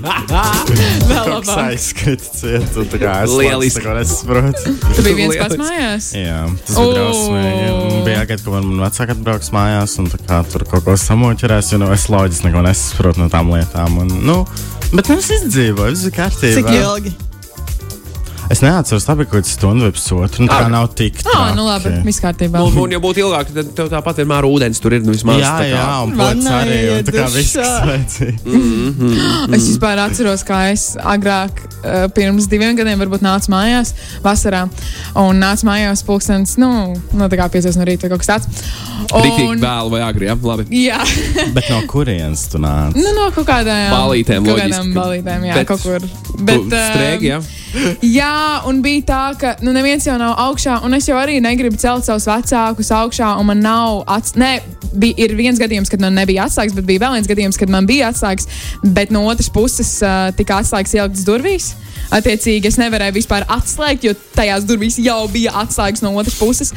Vēl 1.09 1.29
labāk. 1.31 1.59
aizskaita 1.71 2.29
ciet, 2.37 2.75
un 2.77 2.87
tā 2.91 2.99
kā 3.01 3.13
es 3.25 3.33
Lieliski. 3.33 3.81
tā 3.81 3.85
kā 3.85 3.95
nesaprotu. 3.97 4.73
Tu 4.95 5.05
biji 5.05 5.15
viens 5.19 5.37
pats 5.43 5.59
mājās. 5.59 6.09
Jā, 6.17 6.39
tas 6.67 6.77
bija 6.79 6.95
drausmīgi. 6.99 7.67
Un 7.75 8.05
Bija 8.05 8.17
jāgaida, 8.21 8.41
ka 8.45 8.53
man 8.55 8.65
vecāki 8.83 9.15
atbrauks 9.15 9.51
mājās 9.55 9.97
un 10.01 10.09
tā 10.13 10.19
kā 10.21 10.41
tur 10.51 10.65
kaut 10.69 10.85
ko 10.87 10.97
samoķerēs, 11.01 11.71
jo 11.73 11.81
nu, 11.81 11.89
es 11.95 12.07
loģiski 12.13 12.49
neko 12.49 12.65
nesaprotu 12.67 13.23
no 13.23 13.29
tām 13.33 13.53
lietām. 13.55 13.91
Un, 14.03 14.07
nu, 14.27 14.37
bet 14.93 15.09
nu, 15.11 15.17
es 15.21 15.31
izdzīvoju, 15.39 15.95
viss 15.95 16.09
ir 16.09 16.15
kārtībā. 16.19 16.57
Cik 16.59 16.69
ilgi? 16.77 17.15
Es 18.53 18.59
neatceros, 18.61 19.05
tā 19.07 19.15
bija 19.17 19.25
kaut 19.31 19.41
kāda 19.41 19.49
stunda 19.49 19.87
vai 19.87 19.93
pusotra. 19.95 20.43
Nu, 20.43 20.47
tā 20.51 20.57
kā 20.61 20.67
nav 20.69 20.87
tik 20.97 21.17
tā. 21.25 21.31
Ah, 21.33 21.53
nu 21.57 21.63
labi, 21.65 21.89
viss 22.05 22.21
kārtībā. 22.21 22.59
Nu, 22.61 22.67
un, 22.83 22.91
ja 22.93 22.99
būtu 23.01 23.23
ilgāk, 23.23 23.49
tad 23.55 23.71
tev 23.77 23.89
tāpat 23.89 24.19
vienmēr 24.21 24.45
ūdens 24.45 24.81
tur 24.83 24.93
ir. 24.93 25.01
Nu, 25.05 25.15
vismaz, 25.15 25.39
Jā, 25.41 25.53
tā 25.57 25.65
kā- 25.65 25.71
jā, 25.73 25.87
un 26.05 26.13
pocis 26.19 26.49
arī. 26.53 26.77
Un, 26.93 27.07
tā 27.07 27.15
kā 27.15 27.25
viss, 27.33 27.55
kas 27.55 27.65
dušā. 27.65 27.87
vajadzīgs. 27.89 29.55
Es 29.57 29.67
vispār 29.71 30.01
atceros, 30.05 30.43
kā 30.45 30.59
es 30.75 30.83
agrāk, 31.01 31.63
uh, 31.81 32.05
pirms 32.15 32.47
diviem 32.51 32.77
gadiem, 32.77 32.99
varbūt 33.01 33.25
nācu 33.25 33.49
mājās 33.53 33.93
vasarā. 34.23 34.65
Un 35.15 35.41
nācu 35.41 35.65
mājās 35.69 36.05
pulkstenis, 36.05 36.55
nu, 36.61 36.69
no 37.17 37.29
tā 37.31 37.39
kā 37.41 37.49
5 37.49 37.77
no 37.81 37.85
rīta 37.89 38.09
kaut 38.13 38.21
kas 38.23 38.29
tāds. 38.35 38.63
Rītīgi 39.09 39.59
vēlu 39.61 39.89
vai 39.93 40.01
agri. 40.05 40.29
Jā, 40.29 40.37
labi. 40.41 40.65
Jā, 40.85 41.01
Bet 41.57 41.69
no 41.73 41.81
kurienes 41.89 42.45
tu 42.51 42.61
nāc? 42.61 42.95
nu, 42.95 43.09
no 43.17 43.29
kaut 43.35 43.45
kādām 43.49 43.89
Balītēm, 43.93 44.45
Kaut 44.45 44.57
loģiski. 44.57 44.71
kādām 44.71 44.93
balītēm, 44.95 45.45
jā, 45.49 45.53
Bet- 45.53 45.65
Bet, 45.65 45.67
kaut 45.67 45.81
kur. 45.81 45.99
Bet, 46.45 46.73
ā, 46.73 46.85
strēgi, 46.93 47.29
jā. 47.33 47.41
Jā, 48.01 48.61
un 48.69 48.81
bija 48.85 49.03
tā, 49.09 49.21
ka 49.39 49.53
nu, 49.65 49.73
neviens 49.75 50.05
jau 50.07 50.15
nav 50.19 50.35
augšā, 50.47 50.79
un 50.85 50.95
es 50.97 51.07
jau 51.09 51.17
arī 51.19 51.37
negribu 51.43 51.79
celt 51.81 52.07
savus 52.07 52.27
vecākus 52.29 52.91
augšā, 52.95 53.35
un 53.39 53.49
man 53.51 53.63
nav. 53.65 54.03
Ats... 54.11 54.35
Nē, 54.39 54.53
bija, 54.95 55.17
ir 55.25 55.35
viens 55.37 55.59
gadījums, 55.61 55.91
kad 55.91 56.03
man 56.03 56.15
nebija 56.17 56.47
atslēgas, 56.47 56.75
bet 56.77 56.87
bija 56.87 57.05
vēl 57.05 57.17
viens 57.19 57.29
gadījums, 57.31 57.59
kad 57.59 57.71
man 57.73 57.87
bija 57.89 58.11
atslēgas, 58.13 58.47
bet 58.95 59.13
no 59.15 59.25
otras 59.29 59.51
puses 59.53 59.97
uh, 60.03 60.29
tika 60.37 60.61
atslēgas 60.63 60.95
ieliktas 60.97 61.27
durvīs. 61.27 61.73
Attiecīgi, 62.15 62.69
es 62.69 62.77
nevarēju 62.79 63.15
vispār 63.15 63.45
atslēgt, 63.51 64.05
jo 64.05 64.13
tajās 64.35 64.65
durvīs 64.67 64.99
jau 65.01 65.25
bija 65.31 65.55
atslēgas 65.63 66.03
no 66.05 66.13
otras 66.15 66.37
puses. 66.39 66.71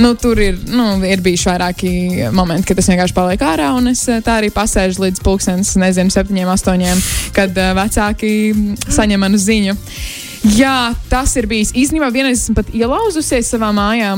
Nu, 0.00 0.12
tur 0.18 0.40
ir, 0.42 0.58
nu, 0.68 0.96
ir 1.06 1.22
bijuši 1.24 1.48
vairāki 1.50 1.92
momenti, 2.34 2.68
kad 2.70 2.82
es 2.82 2.90
vienkārši 2.90 3.16
palieku 3.16 3.46
ārā, 3.46 3.70
un 3.78 3.92
es 3.92 4.04
uh, 4.10 4.20
tā 4.24 4.40
arī 4.40 4.50
pasēžu 4.54 5.06
līdz 5.06 5.22
pulkstenes, 5.24 5.74
nezinu, 5.80 6.12
septiņiem, 6.12 6.50
astoņiem, 6.56 7.06
kad 7.36 7.56
uh, 7.56 7.72
vecāki 7.78 8.34
saņem 8.90 9.22
manu 9.22 9.40
ziņu. 9.40 9.78
Jā, 10.58 10.92
tas 11.06 11.36
ir 11.38 11.46
bijis. 11.46 11.70
Īstenībā 11.78 12.10
vienreiz 12.10 12.40
esmu 12.40 12.58
pat 12.58 12.72
ielauzusies 12.74 13.52
savā 13.54 13.70
mājā. 13.76 14.16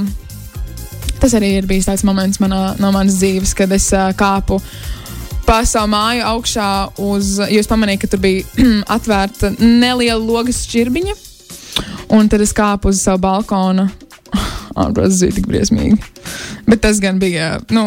Tas 1.20 1.36
arī 1.36 1.58
ir 1.58 1.68
bijis 1.68 1.86
tāds 1.88 2.04
moments 2.04 2.40
manā, 2.40 2.74
no 2.80 2.90
manas 2.94 3.18
dzīves, 3.20 3.52
kad 3.56 3.72
es 3.76 3.90
uh, 3.92 4.08
kāpu 4.16 4.58
pa 5.46 5.60
savu 5.68 5.90
māju 5.92 6.24
augšā 6.28 6.70
uz. 7.04 7.36
Jūs 7.52 7.68
pamanījāt, 7.70 8.04
ka 8.04 8.12
tur 8.14 8.22
bija 8.24 8.44
atvērta 8.96 9.54
neliela 9.60 10.20
logas 10.20 10.64
šķirbiņa. 10.66 11.14
Un 12.14 12.28
tad 12.30 12.44
es 12.44 12.54
kāpu 12.56 12.92
uz 12.92 13.02
savu 13.04 13.24
balkonu. 13.24 13.88
Ārprāts 14.80 15.22
bija 15.22 15.38
tik 15.38 15.48
briesmīgi. 15.50 15.98
Bet 16.68 16.84
tas 16.84 17.00
gan 17.02 17.20
bija 17.22 17.56
nu, 17.74 17.86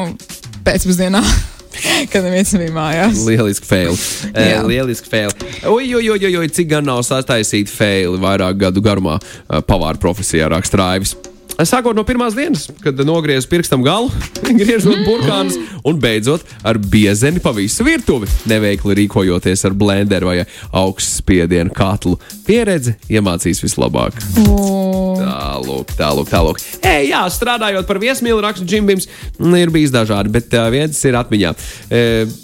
pēcpusdienā, 0.67 1.21
kad 2.11 2.25
neviens 2.25 2.53
nebija 2.55 2.75
mājās. 2.75 3.23
Lieliski 3.27 3.69
fail. 3.69 3.95
Jā. 4.33 4.61
Uh, 4.61 4.67
lieliski 4.69 5.11
fail. 5.11 5.33
Oi, 5.67 5.87
oi, 5.97 6.03
oi, 6.13 6.19
oi, 6.19 6.35
oi, 6.43 6.51
cik 6.53 6.71
gan 6.75 6.87
nav 6.87 7.03
sastāstīti 7.07 7.73
faili 7.73 8.21
vairāk 8.21 8.61
gadu 8.67 8.83
garumā 8.85 9.17
uh, 9.21 9.61
pavāra 9.65 9.99
profesijā 10.01 10.49
raksta 10.53 10.81
Raivis. 10.81 11.17
Sākot 11.65 11.97
no 11.97 12.03
pirmās 12.05 12.35
dienas, 12.37 12.67
kad 12.83 12.99
nogriezu 13.01 13.49
pirkstam 13.49 13.81
galu, 13.85 14.11
griežot 14.59 14.99
burkānus 15.07 15.57
un 15.87 15.97
beidzot 16.01 16.45
ar 16.67 16.77
biezeni 16.77 17.41
pa 17.41 17.53
visu 17.55 17.85
virtuvi, 17.87 18.29
neveikli 18.49 18.99
rīkojoties 19.01 19.65
ar 19.65 19.73
blenderu 19.77 20.29
vai 20.29 20.37
augstspiedienu 20.69 21.73
katlu. 21.73 22.19
Pieredze 22.45 22.97
iemācīs 23.09 23.63
vislabāk. 23.65 24.21
O, 24.45 25.17
Tālāk, 25.17 25.93
tālāk, 25.97 26.29
tālāk. 26.29 26.61
Ei, 26.85 27.09
jā, 27.09 27.23
strādājot 27.33 27.87
par 27.89 27.99
viesmīlu, 28.01 28.41
rakstu 28.45 28.67
džimbims, 28.67 29.09
ir 29.57 29.73
bijis 29.73 29.93
dažādi, 29.95 30.31
bet 30.37 30.53
viens 30.73 30.99
ir 31.09 31.17
atmiņā. 31.17 31.55
Uh, 31.89 32.37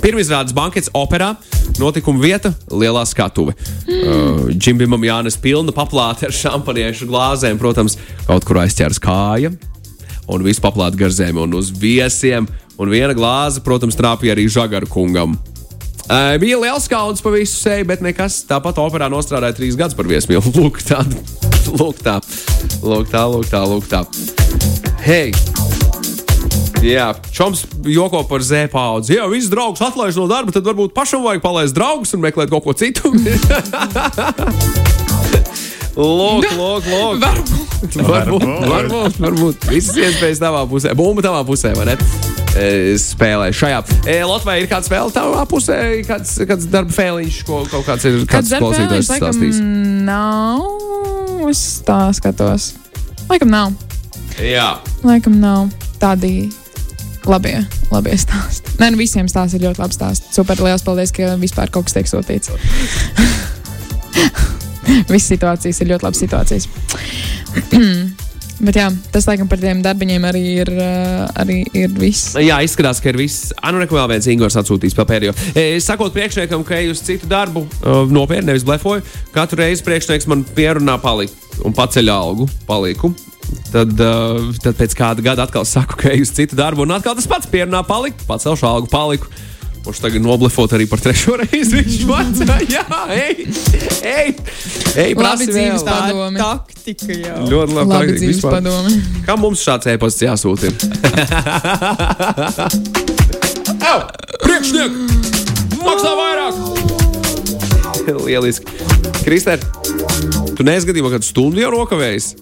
Pirmizrādes 0.00 0.54
bankets 0.56 0.90
operā 0.96 1.34
notikuma 1.78 2.22
vieta- 2.22 2.54
lielā 2.82 3.04
skatuve. 3.06 3.54
Uh, 3.84 4.50
Džimbimam 4.52 5.04
Jānis 5.04 5.36
pilna 5.40 5.72
paplāte 5.72 6.28
ar 6.28 6.34
šampaniešu 6.34 7.08
glāzēm, 7.10 7.58
protams, 7.58 7.96
kaut 8.26 8.44
kur 8.44 8.56
aizķers 8.56 8.98
kāja. 8.98 9.54
Un 10.28 10.42
viss 10.42 10.60
paplāte 10.60 10.96
gar 10.96 11.10
zemi 11.10 11.42
un 11.42 11.54
uz 11.54 11.70
viesiem. 11.70 12.48
Un 12.78 12.90
viena 12.90 13.14
glāze, 13.14 13.60
protams, 13.62 13.94
trāpīja 13.94 14.34
arī 14.34 14.48
Žagaru 14.50 14.88
kungam. 14.90 15.38
Uh, 16.04 16.34
bija 16.36 16.58
liels 16.60 16.88
kauns 16.88 17.22
pa 17.24 17.30
visu 17.32 17.56
seju, 17.56 17.86
bet 17.88 18.02
nekas. 18.04 18.42
Tāpat 18.48 18.80
operā 18.82 19.08
nostrādāja 19.08 19.56
trīs 19.56 19.78
gadus 19.78 19.96
par 19.96 20.08
viesmīlu. 20.10 20.52
Lūk, 20.52 20.82
tā, 20.88 21.00
lūk, 21.72 22.02
tā, 22.04 22.18
lūk, 22.82 23.08
tā, 23.12 23.24
lūk, 23.24 23.48
tā, 23.48 23.64
lūk, 23.64 23.88
tā. 23.88 24.04
Hei! 25.04 25.63
Jā, 26.84 27.14
Čoms 27.32 27.62
joko 27.88 28.20
par 28.28 28.42
Z 28.44 28.68
paudzi. 28.72 29.16
Jā, 29.16 29.24
viss 29.32 29.48
draugs 29.48 29.80
atlaiž 29.80 30.18
no 30.20 30.26
darba, 30.28 30.52
tad 30.52 30.66
varbūt 30.68 30.92
pašam 30.96 31.24
vajag 31.24 31.40
palaist 31.40 31.76
draugus 31.76 32.12
un 32.12 32.20
meklēt 32.20 32.52
kaut 32.52 32.66
ko 32.66 32.74
citu. 32.76 33.08
Lūk, 35.94 36.42
lūk, 36.58 36.86
lūk. 36.90 37.20
Varbūt. 37.22 37.96
Varbūt, 38.02 38.44
varbūt, 38.66 39.18
varbūt. 39.22 39.66
Visas 39.70 39.94
iespējas 39.94 40.40
tavā 40.42 40.64
pusē. 40.66 40.90
Bumba 40.98 41.22
tavā 41.22 41.44
pusē, 41.46 41.70
vai 41.78 41.84
ne? 41.92 41.94
E, 42.58 42.96
Spēlē 42.98 43.52
šajā. 43.54 43.78
E, 44.10 44.16
Latvijā 44.26 44.64
ir 44.64 44.66
kāda 44.72 44.88
spēle 44.88 45.14
tavā 45.14 45.44
pusē, 45.50 45.78
kāds, 46.08 46.34
kāds 46.50 46.66
darba 46.72 46.90
fēliņš, 46.96 47.38
ko 47.46 47.62
kaut 47.70 47.86
kāds 47.86 48.08
ir 48.10 48.18
kāds 48.30 48.50
klausītājs 48.58 49.12
stāstījis. 49.12 49.62
nav. 50.08 50.66
Es 51.46 51.62
tā 51.86 52.00
skatos. 52.18 52.72
Laikam 53.30 53.54
nav. 53.54 53.78
Jā. 54.42 54.72
Laikam 55.06 55.38
nav 55.38 55.70
tādi 56.02 56.50
labie, 57.30 57.56
labie 57.92 58.16
stāsti. 58.20 58.76
Nē, 58.80 58.90
nu 58.94 59.00
visiem 59.00 59.28
stāsti 59.30 59.58
ir 59.58 59.68
ļoti 59.68 59.82
labi 59.82 59.96
stāsti. 59.96 60.32
Super, 60.34 60.60
liels 60.66 60.84
paldies, 60.86 61.12
ka 61.14 61.34
vispār 61.40 61.72
kaut 61.74 61.88
kas 61.88 61.96
tiek 61.98 62.10
sūtīts. 62.10 62.52
Visas 65.08 65.30
situācijas 65.32 65.80
ir 65.80 65.90
ļoti 65.94 66.06
labas 66.06 66.20
situācijas. 66.24 66.68
Bet 68.64 68.76
jā, 68.78 68.86
tas 69.10 69.26
laikam 69.26 69.48
par 69.50 69.58
tiem 69.58 69.80
darbiņiem 69.82 70.24
arī 70.28 70.42
ir, 70.62 70.70
uh, 70.78 71.24
arī 71.42 71.64
ir 71.74 71.90
viss. 71.98 72.36
Jā, 72.38 72.60
izskatās, 72.62 73.00
ka 73.02 73.10
ir 73.10 73.18
viss. 73.18 73.50
Anu, 73.66 73.80
neko 73.82 73.98
vēl 73.98 74.12
viens 74.14 74.28
Ingūns 74.30 74.56
atsūtījis 74.60 74.94
pa 74.94 75.06
pēdējo. 75.08 75.34
E, 75.58 75.66
sakot 75.82 76.14
priekšniekam, 76.14 76.62
ka 76.66 76.78
eju 76.78 76.94
uz 76.94 77.02
citu 77.04 77.28
darbu, 77.30 77.64
uh, 77.82 78.04
nopietni, 78.14 78.52
nevis 78.52 78.66
blefoju, 78.66 79.02
katru 79.34 79.64
reizi 79.64 79.82
priekšnieks 79.86 80.30
man 80.30 80.46
pierunā 80.54 81.00
palikt 81.02 81.58
un 81.66 81.74
paceļ 81.74 82.12
algu, 82.14 82.46
paliku. 82.68 83.10
Tad, 83.74 83.90
uh, 83.98 84.52
tad 84.62 84.76
pēc 84.78 84.94
kāda 84.98 85.24
gada 85.24 85.44
atkal 85.48 85.64
saku, 85.66 85.96
ka 85.98 86.12
eju 86.14 86.22
uz 86.26 86.30
citu 86.36 86.54
darbu, 86.58 86.84
un 86.86 86.94
atkal 86.94 87.16
tas 87.18 87.26
pats 87.30 87.48
pierunā 87.50 87.80
palikt, 87.86 88.22
pacelšu 88.28 88.68
algu, 88.68 88.90
paliku. 88.92 89.26
Viņš 89.84 89.98
tagad 90.00 90.22
noblefot 90.24 90.72
arī 90.72 90.86
par 90.88 91.00
trešo 91.02 91.34
reizi. 91.42 91.74
Viņš 91.76 91.96
maksā, 92.08 92.54
jā, 92.72 92.84
ej, 93.12 93.42
ej, 94.00 94.30
ej 95.02 95.10
Labi 95.18 95.48
dzīves 95.50 95.84
padomi. 95.84 96.40
Taktika 96.40 97.18
jau. 97.18 97.42
Ļoti 97.50 97.76
labi. 97.76 97.90
Labi 97.92 98.14
dzīves 98.16 98.38
vispār. 98.38 98.56
padomi. 98.56 98.94
Kā 99.28 99.36
mums 99.42 99.60
šāds 99.66 99.90
e-pasts 99.92 100.24
jāsūta? 100.24 100.72
Ew, 103.84 103.98
Priekšniek! 104.46 104.96
Maksā 105.84 106.14
vairāk! 106.16 106.54
Lieliski. 108.24 108.72
Kristēr, 109.24 109.60
tu 110.56 110.64
neizgadījumā 110.64 111.12
kādu 111.14 111.28
stundu 111.28 111.60
jau 111.60 111.70
nokavējis? 111.76 112.32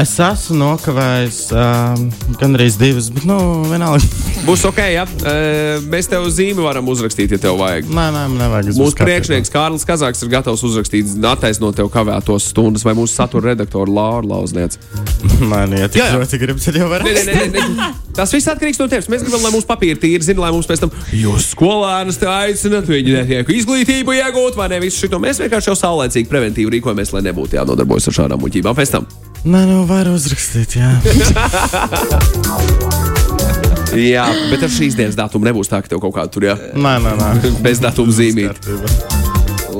Es 0.00 0.14
esmu 0.24 0.56
nokavējis 0.56 1.38
um, 1.52 2.06
gandrīz 2.40 2.78
divas, 2.80 3.10
bet, 3.12 3.26
nu, 3.28 3.36
vienalga. 3.68 4.06
Būs 4.48 4.64
ok, 4.64 4.80
ja 4.88 5.04
E, 5.22 5.78
mēs 5.92 6.08
tev 6.10 6.24
zīmi 6.34 6.64
varam 6.64 6.88
uzrakstīt, 6.90 7.34
ja 7.34 7.38
tev 7.40 7.58
vajag. 7.60 7.86
Nē, 7.92 8.06
nē, 8.14 8.22
nevajag. 8.40 8.72
Mūsu 8.78 8.98
priekšnieks 8.98 9.52
Kārlis 9.52 9.84
Kazaks 9.86 10.22
ir 10.24 10.30
gatavs 10.32 10.64
uzrakstīt, 10.66 11.12
attaisnot 11.28 11.76
tev 11.78 11.90
kavētos 11.92 12.48
stundas, 12.50 12.84
vai 12.86 12.94
mūsu 12.98 13.14
satura 13.14 13.52
redaktora 13.52 13.92
Laura 13.92 14.26
Lauzniec. 14.32 14.78
Man, 15.44 15.74
ja 15.78 15.90
tik 15.92 16.02
Jā, 16.02 16.08
jā. 16.10 16.18
ļoti 16.18 16.40
gribi, 16.42 16.64
tad 16.64 16.78
jau 16.80 16.88
var. 16.90 17.06
Nē, 17.06 17.24
nē, 17.28 17.36
nē, 17.54 17.66
nē. 17.78 17.90
Tas 18.16 18.34
viss 18.34 18.50
atkarīgs 18.50 18.80
no 18.82 18.88
tevis. 18.92 19.10
Mēs 19.12 19.24
gribam, 19.26 19.44
lai 19.46 19.52
mūsu 19.54 19.68
papīri 19.68 20.00
tīri 20.02 20.26
zina, 20.26 20.46
lai 20.46 20.52
mums 20.54 20.68
pēc 20.70 20.82
tam 20.84 20.94
jūs 21.16 21.52
skolēnus 21.54 22.20
te 22.20 22.28
aicināt, 22.28 22.88
viņi 22.90 23.18
netiek 23.20 23.52
izglītību 23.60 24.16
iegūt, 24.18 24.58
vai 24.58 24.72
ne 24.74 24.82
visu 24.82 25.06
šo. 25.06 25.22
Mēs 25.22 25.40
vienkārši 25.44 25.72
jau 25.72 25.78
saulēcīgi 25.84 26.32
preventīvi 26.32 26.78
rīkojamies, 26.78 27.14
lai 27.16 27.26
nebūtu 27.30 27.60
jānodarbojas 27.60 28.10
ar 28.10 28.18
šādām 28.22 28.42
muļķībām 28.42 28.80
pēc 28.80 28.96
tam. 28.98 29.08
Nē, 29.42 29.64
nu, 29.66 29.80
var 29.90 30.06
uzrakstīt, 30.06 30.76
jā. 30.78 30.90
Jā, 33.92 34.24
bet 34.48 34.62
ar 34.64 34.70
šīs 34.72 34.94
dienas 34.96 35.16
datumu 35.18 35.44
nebūs 35.44 35.68
tā, 35.68 35.82
ka 35.84 35.90
tev 35.90 35.98
kaut 36.00 36.14
kāda 36.16 36.30
tur 36.32 36.46
jā, 36.46 36.54
Nē, 36.72 36.94
nē, 37.04 37.12
nē. 37.18 37.50
bez 37.66 37.82
datuma 37.82 38.14
zīmīt. 38.14 38.54
Kārtībā. 38.54 38.86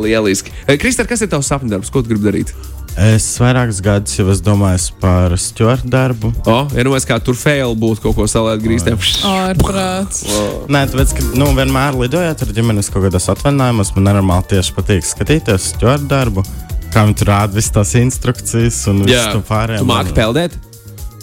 Lieliski. 0.02 0.52
Kristēn, 0.82 1.06
kas 1.08 1.22
ir 1.24 1.30
tavs 1.32 1.48
sapņu 1.52 1.70
darbs? 1.72 1.92
Ko 1.92 2.02
tu 2.02 2.10
gribi 2.10 2.26
darīt? 2.26 2.50
Es 2.98 3.24
vairākus 3.40 3.78
gadus 3.84 4.18
jau 4.18 4.26
esmu 4.34 4.44
domājis 4.50 4.88
par 5.00 5.32
stūra 5.40 5.78
darbu. 5.80 6.32
O, 6.44 6.56
ja 6.76 6.84
nu 6.84 6.92
mēs 6.92 7.06
kā 7.08 7.16
tur 7.24 7.38
fail 7.38 7.72
būtu 7.78 8.02
kaut 8.04 8.18
ko 8.18 8.26
salēt 8.28 8.60
grīstiem. 8.64 8.98
Ārprāts. 9.30 10.26
Nē, 10.72 10.82
tāpēc, 10.92 11.14
ka 11.16 11.30
nu, 11.40 11.48
vienmēr 11.56 11.96
lidojot 12.02 12.44
ar 12.44 12.52
ģimenes 12.58 12.92
kaut 12.92 13.06
kādos 13.06 13.30
atvaļinājumos, 13.32 13.94
man 13.96 14.10
nenormāli 14.10 14.50
tieši 14.52 14.76
patīk 14.76 15.08
skatīties 15.08 15.70
stūra 15.72 15.96
darbu. 16.10 16.44
Kā 16.92 16.98
viņi 17.06 17.16
tur 17.22 17.28
rāda 17.32 17.52
visas 17.56 17.72
tās 17.72 17.90
instrukcijas 18.00 18.78
un 18.92 18.96
visu 19.06 19.28
to 19.32 19.40
pārējo. 19.48 19.80
tu 19.84 19.88
māki 19.88 20.12
peldēt. 20.16 20.52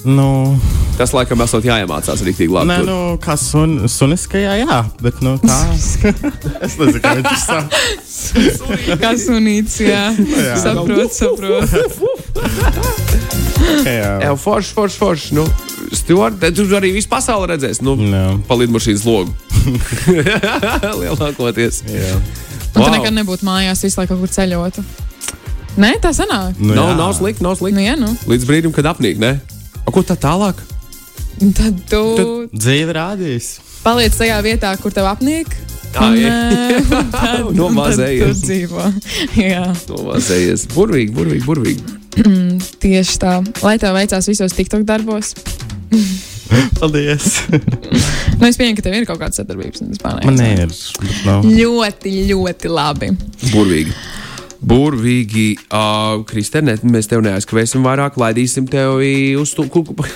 Nu, 0.08 0.28
Tas 1.00 1.12
laikam 1.16 1.42
esot 1.44 1.64
jāiemācās 1.64 2.22
rīktīgi 2.24 2.52
labi. 2.52 2.68
nē, 2.72 2.78
tur. 2.82 2.88
nu, 2.88 3.18
kā 3.24 3.36
sun, 3.40 3.88
suniskajā, 3.88 4.54
jā, 4.62 4.80
bet 5.04 5.22
nu, 5.24 5.38
tā. 5.44 5.60
es 6.66 6.74
nezinu, 6.80 7.00
kā 7.04 7.10
viņš 7.20 7.30
to 7.30 7.36
saka. 7.44 7.70
Kā 9.00 9.12
sunīts, 9.20 9.76
jā. 9.84 10.06
Jā. 10.48 10.56
Saprot, 10.64 11.12
saprot. 11.16 11.70
Jā, 13.86 14.34
forši, 14.40 14.74
forši, 14.76 14.98
forši. 15.00 15.36
Nu, 15.38 15.46
Stuart, 15.96 16.40
tu 16.56 16.66
arī 16.78 16.92
visu 16.96 17.10
pasauli 17.12 17.48
redzēsi. 17.54 17.84
Nu, 17.86 17.92
Jā. 18.00 18.24
pa 18.48 18.54
lidmašīnas 18.60 19.04
logu. 19.08 19.32
Lielākoties. 21.04 21.76
jā. 21.90 22.16
Un 22.76 22.80
tu 22.86 22.90
nekad 22.94 23.14
nebūtu 23.16 23.44
mājās 23.48 23.84
visu 23.84 24.00
laiku 24.00 24.14
kaut 24.16 24.22
kur 24.24 24.32
ceļotu. 24.36 24.82
Nē, 25.80 25.94
tā 26.04 26.12
sanāk. 26.16 26.58
Nu, 26.60 26.74
nav, 26.76 26.90
jā. 26.92 26.98
nav 27.00 27.14
slikti, 27.16 27.44
nav 27.46 27.56
Nu, 27.56 27.60
slikti. 27.62 27.86
jā, 27.88 27.96
nu. 28.00 28.10
Līdz 28.28 28.46
brīdim, 28.50 28.74
kad 28.76 28.90
apnīk, 28.92 29.20
ne? 29.22 29.38
A, 29.86 29.92
ko 29.96 30.04
tā 30.04 30.18
tālāk? 30.20 30.60
Tad 31.56 31.78
tu 31.88 32.02
Dzīve 32.52 32.92
rādīs. 32.98 33.60
paliec 33.84 34.12
tajā 34.20 34.42
vietā, 34.44 34.74
kur 34.82 34.92
tev 34.92 35.08
apnīk. 35.08 35.48
Tā 35.96 36.10
ir. 36.20 36.28
eh, 36.28 36.92
un 37.00 37.08
tad- 37.14 37.46
un 37.48 37.56
Nomazējies. 37.56 38.20
tad 38.20 38.36
tu 38.36 38.48
dzīvo. 38.50 38.84
Jā, 39.50 39.64
Novāzējies. 39.90 40.68
Burvīgi, 40.76 41.16
burvīgi, 41.16 41.46
burvīgi. 41.48 41.98
tieši 42.84 43.18
tā. 43.24 43.38
Lai 43.64 43.78
tev 43.82 43.96
veicās 43.96 44.28
visos 44.30 44.54
TikTok 44.54 44.84
darbos. 44.86 45.32
Paldies. 46.80 47.40
Nu, 48.40 48.48
es 48.48 48.58
pieņemu, 48.58 48.76
ka 48.80 48.84
tev 48.86 48.96
ir 48.98 49.06
kaut 49.06 49.20
kāda 49.22 49.38
sadarbības. 49.38 49.84
Man 50.26 50.40
ir. 50.44 50.72
Nu, 51.26 51.40
Ļoti, 51.46 52.14
ļoti 52.32 52.72
labi. 52.74 53.12
Burvīgi. 53.54 53.94
Burvīgi, 54.60 55.54
uh, 55.72 56.24
Kristēne, 56.28 56.76
mēs 56.84 57.08
tev 57.12 57.24
neaizkavēsim 57.24 57.86
vairāk, 57.86 58.18
laidīsim 58.20 58.68
tevi 58.70 59.38
uz 59.40 59.54
to. 59.56 59.66
Kur, 59.72 59.86
kur, 59.96 60.10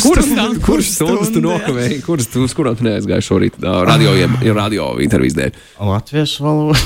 kuras 0.00 0.28
stundām. 0.28 0.54
kuras 0.64 0.92
stundas 0.94 1.32
tu 1.34 1.42
jā. 1.42 1.48
nokavēji? 1.48 2.00
Kuras 2.06 2.30
tu 2.32 2.46
uz 2.46 2.54
kurām 2.56 2.78
tu 2.78 2.86
neaizgāji 2.88 3.26
šorīt? 3.28 3.60
Uh, 3.60 3.82
radio, 3.88 4.14
radio 4.56 4.94
intervijas 5.04 5.36
dēļ. 5.36 5.60
latviešu 5.92 6.46
valoda 6.46 6.80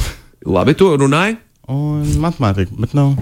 Labi, 0.51 0.75
tu 0.75 0.91
runāji? 0.97 1.39
un 1.71 2.03
matemātika. 2.19 2.75
Bet, 2.79 2.93
nu, 2.99 3.15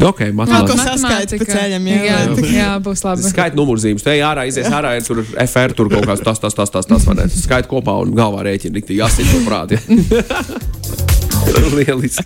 Ok, 0.00 0.18
Kaut 0.18 0.30
ko 0.32 0.36
matemātikā. 0.38 0.84
saskaiti 0.86 1.38
pa 1.42 1.48
ceļam, 1.50 1.88
jā. 1.90 1.98
jā, 2.06 2.18
jā, 2.54 2.68
būs 2.80 3.04
labi. 3.04 3.26
Skaita 3.28 3.58
numurzīmes, 3.58 4.04
te 4.06 4.16
ārā 4.24 4.46
izies 4.48 4.70
ārā, 4.72 4.94
ir 4.96 5.04
tur 5.04 5.20
FR, 5.20 5.76
tur 5.76 5.92
kaut 5.92 6.08
kas 6.08 6.24
tas, 6.24 6.40
tas, 6.40 6.56
tas, 6.56 6.72
tas, 6.72 6.88
tas, 6.88 7.08
vai 7.10 7.18
ne? 7.20 7.28
Skaita 7.28 7.68
kopā 7.68 7.98
un 8.00 8.16
galvā 8.16 8.46
rēķina, 8.48 8.80
asin 9.04 9.28
to 9.28 9.44
prāti. 9.44 9.80
Lieliski. 11.78 12.24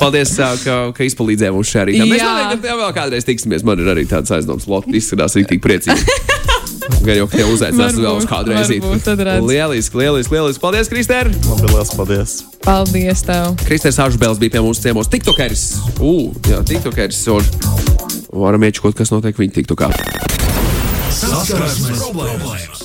Paldies, 0.00 0.34
ka, 0.64 0.78
ka 0.96 1.06
izpalīdzēji 1.06 1.54
mums 1.56 1.72
šajā 1.72 1.88
rītā. 1.90 2.08
Mēs 2.10 2.24
noteikti 2.24 2.66
tev 2.68 2.80
vēl 2.82 2.96
kādreiz 2.96 3.28
tiksimies. 3.28 3.66
Man 3.66 3.82
ir 3.82 3.92
arī 3.94 4.06
tāds 4.10 4.32
aizdoms, 4.34 4.68
Lotte 4.70 4.94
izskatās 4.96 5.36
rītīgi 5.38 5.62
priecīgi. 5.64 6.16
Gan 7.06 7.18
jau, 7.20 7.26
ka 7.30 7.38
tev 7.38 7.50
uzaicinās 7.54 7.98
vēl 7.98 8.18
uz 8.18 8.26
kādu 8.26 8.54
reizi. 8.54 8.78
Lieliski, 9.46 9.98
lieliski, 10.00 10.34
lieliski. 10.34 10.62
Paldies, 10.62 10.90
Kristēr! 10.90 11.30
labi, 11.46 11.68
liels 11.70 11.92
paldies. 11.94 12.36
Paldies 12.66 13.22
tev. 13.26 13.54
Kristērs 13.66 14.00
Āžbēls 14.06 14.40
bija 14.42 14.56
pie 14.56 14.64
mums 14.64 14.82
ciemos. 14.82 15.10
Tiktokeris! 15.12 15.66
Ū, 15.98 16.16
jā, 16.50 16.62
tiktokeris. 16.66 17.22
Un 17.34 17.46
varam 18.46 18.66
iečukot, 18.66 18.96
kas 18.98 19.14
notiek 19.14 19.38
viņa 19.38 19.60
tiktokā. 19.60 19.92
Saskarsmes 21.16 22.02
problēmas! 22.02 22.75